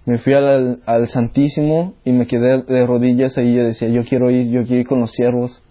me 0.04 0.18
fui 0.18 0.34
al, 0.34 0.80
al 0.84 1.08
Santísimo 1.08 1.94
y 2.04 2.12
me 2.12 2.26
quedé 2.26 2.62
de 2.62 2.86
rodillas 2.86 3.38
ahí 3.38 3.50
y 3.50 3.56
yo 3.56 3.64
decía, 3.64 3.88
yo 3.88 4.04
quiero 4.04 4.30
ir, 4.30 4.50
yo 4.50 4.64
quiero 4.64 4.80
ir 4.80 4.86
con 4.86 5.00
los 5.00 5.12
siervos. 5.12 5.62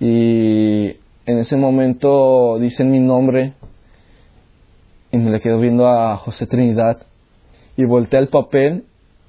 Y 0.00 0.96
en 1.26 1.38
ese 1.38 1.56
momento 1.56 2.58
dicen 2.58 2.90
mi 2.90 2.98
nombre 2.98 3.52
y 5.10 5.18
me 5.18 5.30
le 5.30 5.40
quedo 5.40 5.58
viendo 5.60 5.86
a 5.86 6.16
José 6.16 6.46
Trinidad 6.46 7.02
y 7.76 7.84
volteé 7.84 8.20
el 8.20 8.28
papel 8.28 8.84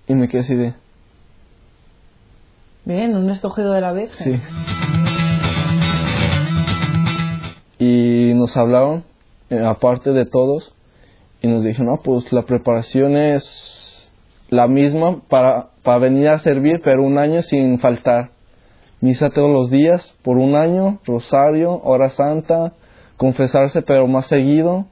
y 0.08 0.16
me 0.16 0.28
quedé 0.30 0.42
así 0.42 0.56
de... 0.56 0.74
Bien, 2.86 3.16
un 3.16 3.30
escogido 3.30 3.72
de 3.74 3.82
la 3.82 3.94
Virgen. 3.94 4.42
Sí. 4.42 4.42
Y 7.80 8.34
nos 8.34 8.56
hablaron, 8.58 9.04
eh, 9.50 9.60
aparte 9.60 10.12
de 10.12 10.26
todos, 10.26 10.74
y 11.42 11.48
nos 11.48 11.64
dijeron, 11.64 11.88
no, 11.88 11.98
pues 11.98 12.32
la 12.32 12.44
preparación 12.44 13.18
es 13.18 13.83
la 14.54 14.68
misma 14.68 15.22
para, 15.30 15.70
para 15.82 15.98
venir 15.98 16.30
a 16.30 16.38
servir, 16.38 16.82
pero 16.84 17.04
un 17.04 17.18
año 17.18 17.42
sin 17.42 17.80
faltar. 17.80 18.30
Misa 19.02 19.32
todos 19.32 19.52
los 19.52 19.70
días, 19.70 20.16
por 20.22 20.38
un 20.38 20.56
año, 20.56 21.00
rosario, 21.06 21.82
hora 21.84 22.10
santa, 22.10 22.74
confesarse, 23.18 23.82
pero 23.82 24.08
más 24.08 24.28
seguido, 24.28 24.86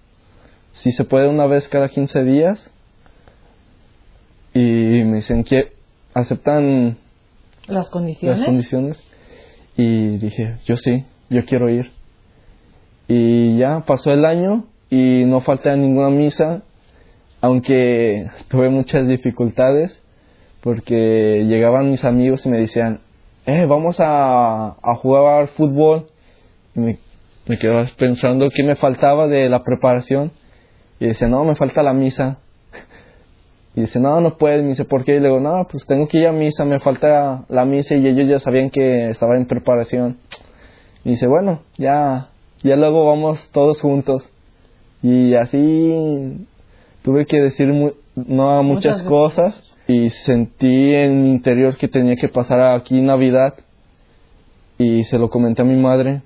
si 0.74 0.92
se 0.92 1.04
puede 1.04 1.30
una 1.30 1.46
vez 1.46 1.70
cada 1.70 1.90
15 1.90 2.24
días. 2.24 2.72
Y 4.54 4.60
me 4.60 5.18
dicen 5.18 5.44
que 5.44 5.72
aceptan 6.14 6.98
las 7.68 7.90
condiciones. 7.90 8.40
las 8.40 8.46
condiciones. 8.46 9.04
Y 9.78 10.18
dije, 10.18 10.58
yo 10.66 10.76
sí, 10.76 11.06
yo 11.30 11.46
quiero 11.46 11.70
ir. 11.70 11.92
Y 13.08 13.58
ya 13.58 13.82
pasó 13.86 14.12
el 14.12 14.26
año 14.26 14.66
y 14.90 15.24
no 15.26 15.42
falté 15.42 15.70
a 15.70 15.76
ninguna 15.76 16.10
misa, 16.10 16.64
aunque 17.42 18.30
tuve 18.50 18.70
muchas 18.70 19.08
dificultades, 19.08 20.02
porque 20.62 21.44
llegaban 21.48 21.90
mis 21.90 22.06
amigos 22.06 22.46
y 22.46 22.50
me 22.50 22.60
decían, 22.60 23.02
eh, 23.48 23.66
vamos 23.68 23.98
a, 24.00 24.76
jugar 25.02 25.48
fútbol. 25.48 26.06
Y 26.76 26.80
me, 26.80 27.00
me 27.48 27.58
quedaba 27.58 27.88
pensando 27.98 28.50
qué 28.52 28.64
me 28.64 28.76
faltaba 28.76 29.28
de 29.28 29.50
la 29.50 29.64
preparación. 29.64 30.32
Y 31.00 31.08
decía, 31.08 31.28
no, 31.28 31.44
me 31.44 31.56
falta 31.56 31.84
la 31.84 31.94
misa. 31.94 32.38
Y 33.74 33.82
dice, 33.82 34.02
no, 34.02 34.20
no 34.20 34.38
puedes. 34.38 34.62
Me 34.62 34.70
dice, 34.70 34.84
¿por 34.84 35.06
qué? 35.06 35.16
Y 35.16 35.20
le 35.22 35.30
digo, 35.30 35.40
no, 35.40 35.66
pues 35.72 35.86
tengo 35.88 36.06
que 36.10 36.18
ir 36.18 36.28
a 36.28 36.34
misa, 36.34 36.66
me 36.66 36.82
falta 36.82 37.46
la 37.48 37.64
misa. 37.64 37.96
Y 37.96 38.06
ellos 38.06 38.28
ya 38.30 38.38
sabían 38.38 38.70
que 38.70 39.10
estaba 39.10 39.38
en 39.38 39.46
preparación. 39.46 40.18
Y 41.06 41.12
dice, 41.12 41.26
bueno, 41.26 41.62
ya, 41.78 42.32
ya 42.64 42.76
luego 42.76 43.06
vamos 43.08 43.50
todos 43.54 43.80
juntos. 43.80 44.30
Y 45.02 45.34
así 45.36 46.46
tuve 47.02 47.26
que 47.26 47.38
decir 47.38 47.68
no 48.16 48.52
a 48.52 48.62
muchas, 48.62 49.04
muchas 49.04 49.04
cosas. 49.04 49.68
Y 49.88 50.10
sentí 50.10 50.94
en 50.94 51.24
mi 51.24 51.30
interior 51.30 51.76
que 51.76 51.88
tenía 51.88 52.16
que 52.16 52.30
pasar 52.30 52.62
aquí 52.62 53.02
Navidad. 53.02 53.56
Y 54.78 55.04
se 55.04 55.18
lo 55.18 55.30
comenté 55.30 55.62
a 55.62 55.66
mi 55.66 55.76
madre. 55.76 56.22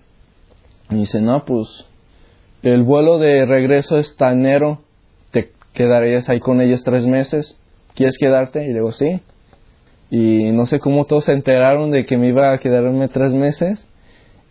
Y 0.89 0.95
dice, 0.95 1.21
no, 1.21 1.45
pues 1.45 1.85
el 2.61 2.83
vuelo 2.83 3.17
de 3.17 3.45
regreso 3.45 3.97
es 3.97 4.15
enero 4.19 4.85
quedarías 5.75 6.27
ahí 6.29 6.39
con 6.39 6.61
ellos 6.61 6.83
tres 6.83 7.05
meses, 7.05 7.55
¿quieres 7.93 8.17
quedarte? 8.17 8.65
Y 8.65 8.73
digo, 8.73 8.91
sí. 8.91 9.21
Y 10.09 10.51
no 10.51 10.65
sé 10.65 10.79
cómo 10.79 11.05
todos 11.05 11.25
se 11.25 11.33
enteraron 11.33 11.91
de 11.91 12.05
que 12.05 12.17
me 12.17 12.29
iba 12.29 12.51
a 12.53 12.57
quedarme 12.57 13.09
tres 13.09 13.33
meses 13.33 13.85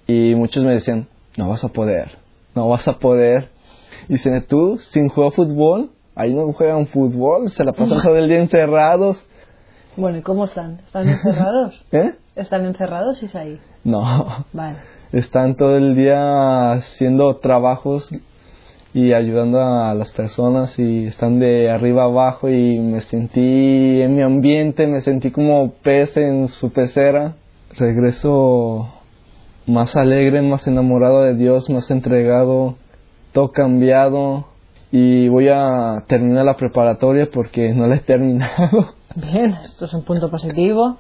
y 0.07 0.35
muchos 0.35 0.63
me 0.63 0.73
decían, 0.73 1.09
no 1.37 1.49
vas 1.49 1.65
a 1.65 1.69
poder, 1.69 2.19
no 2.55 2.69
vas 2.69 2.87
a 2.87 2.99
poder. 2.99 3.49
Y 4.09 4.15
dicen, 4.15 4.45
tú, 4.47 4.79
sin 4.79 5.09
jugar 5.09 5.33
fútbol, 5.33 5.91
ahí 6.15 6.33
no 6.33 6.53
juegan 6.53 6.87
fútbol, 6.87 7.51
se 7.51 7.65
la 7.65 7.73
pasan 7.73 8.03
todo 8.03 8.17
el 8.17 8.29
día 8.29 8.39
encerrados. 8.39 9.25
Bueno, 9.97 10.19
¿y 10.19 10.23
cómo 10.23 10.45
están? 10.45 10.81
¿Están 10.87 11.09
encerrados? 11.09 11.85
¿Eh? 11.93 12.15
¿Están 12.37 12.65
encerrados, 12.65 13.23
Isaí? 13.23 13.61
No. 13.85 14.45
Vale. 14.53 14.79
Están 15.13 15.57
todo 15.57 15.77
el 15.77 15.95
día 15.95 16.73
haciendo 16.73 17.37
trabajos 17.37 18.11
y 18.93 19.13
ayudando 19.13 19.61
a 19.61 19.95
las 19.95 20.11
personas 20.13 20.79
y 20.79 21.07
están 21.07 21.39
de 21.39 21.71
arriba 21.71 22.05
abajo 22.05 22.49
y 22.49 22.79
me 22.79 23.01
sentí 23.01 24.01
en 24.01 24.17
mi 24.17 24.23
ambiente, 24.23 24.87
me 24.87 25.01
sentí 25.01 25.31
como 25.31 25.73
pez 25.83 26.17
en 26.17 26.49
su 26.49 26.73
pecera. 26.73 27.35
Regreso 27.77 28.93
más 29.67 29.97
alegre, 29.97 30.43
más 30.43 30.67
enamorado 30.67 31.23
de 31.23 31.35
Dios, 31.35 31.71
más 31.71 31.91
entregado, 31.91 32.77
todo 33.33 33.51
cambiado 33.53 34.47
y 34.97 35.27
voy 35.27 35.49
a 35.49 36.05
terminar 36.07 36.45
la 36.45 36.57
preparatoria 36.57 37.29
porque 37.29 37.75
no 37.75 37.89
la 37.89 37.97
he 37.97 37.99
terminado. 37.99 38.95
Bien, 39.17 39.59
esto 39.65 39.87
es 39.87 39.93
un 39.93 40.05
punto 40.05 40.31
positivo. 40.31 40.99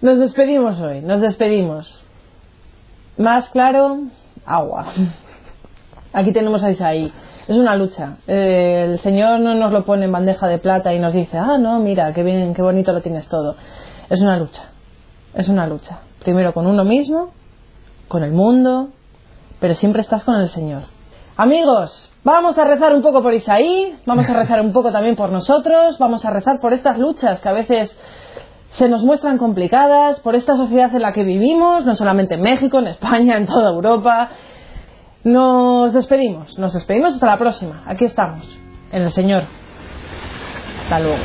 Nos 0.00 0.18
despedimos 0.18 0.80
hoy, 0.80 1.02
nos 1.02 1.20
despedimos. 1.20 2.02
Más 3.18 3.50
claro, 3.50 4.04
agua. 4.46 4.86
Aquí 6.14 6.32
tenemos 6.32 6.64
a 6.64 6.70
Isaí. 6.70 7.12
Es 7.46 7.54
una 7.54 7.76
lucha. 7.76 8.16
Eh, 8.26 8.86
el 8.88 9.00
Señor 9.00 9.38
no 9.40 9.54
nos 9.54 9.70
lo 9.70 9.84
pone 9.84 10.06
en 10.06 10.12
bandeja 10.12 10.48
de 10.48 10.56
plata 10.56 10.94
y 10.94 10.98
nos 10.98 11.12
dice, 11.12 11.36
ah, 11.36 11.58
no, 11.58 11.78
mira, 11.78 12.14
qué 12.14 12.22
bien, 12.22 12.54
qué 12.54 12.62
bonito 12.62 12.94
lo 12.94 13.02
tienes 13.02 13.28
todo. 13.28 13.56
Es 14.08 14.22
una 14.22 14.38
lucha. 14.38 14.70
Es 15.34 15.50
una 15.50 15.66
lucha. 15.66 15.98
Primero 16.24 16.54
con 16.54 16.66
uno 16.66 16.86
mismo, 16.86 17.32
con 18.08 18.24
el 18.24 18.32
mundo, 18.32 18.88
pero 19.62 19.74
siempre 19.74 20.02
estás 20.02 20.24
con 20.24 20.34
el 20.34 20.48
Señor. 20.48 20.82
Amigos, 21.36 22.12
vamos 22.24 22.58
a 22.58 22.64
rezar 22.64 22.92
un 22.94 23.00
poco 23.00 23.22
por 23.22 23.32
Isaí, 23.32 23.96
vamos 24.04 24.28
a 24.28 24.34
rezar 24.34 24.60
un 24.60 24.72
poco 24.72 24.90
también 24.90 25.14
por 25.14 25.30
nosotros, 25.30 25.96
vamos 26.00 26.24
a 26.24 26.30
rezar 26.30 26.58
por 26.60 26.72
estas 26.72 26.98
luchas 26.98 27.40
que 27.40 27.48
a 27.48 27.52
veces 27.52 27.96
se 28.70 28.88
nos 28.88 29.04
muestran 29.04 29.38
complicadas 29.38 30.18
por 30.18 30.34
esta 30.34 30.56
sociedad 30.56 30.92
en 30.92 31.02
la 31.02 31.12
que 31.12 31.22
vivimos, 31.22 31.86
no 31.86 31.94
solamente 31.94 32.34
en 32.34 32.42
México, 32.42 32.80
en 32.80 32.88
España, 32.88 33.36
en 33.36 33.46
toda 33.46 33.70
Europa. 33.70 34.30
Nos 35.22 35.92
despedimos, 35.92 36.58
nos 36.58 36.72
despedimos 36.72 37.14
hasta 37.14 37.26
la 37.26 37.38
próxima. 37.38 37.84
Aquí 37.86 38.04
estamos, 38.04 38.44
en 38.90 39.02
el 39.02 39.10
Señor. 39.10 39.44
Hasta 40.82 40.98
luego. 40.98 41.22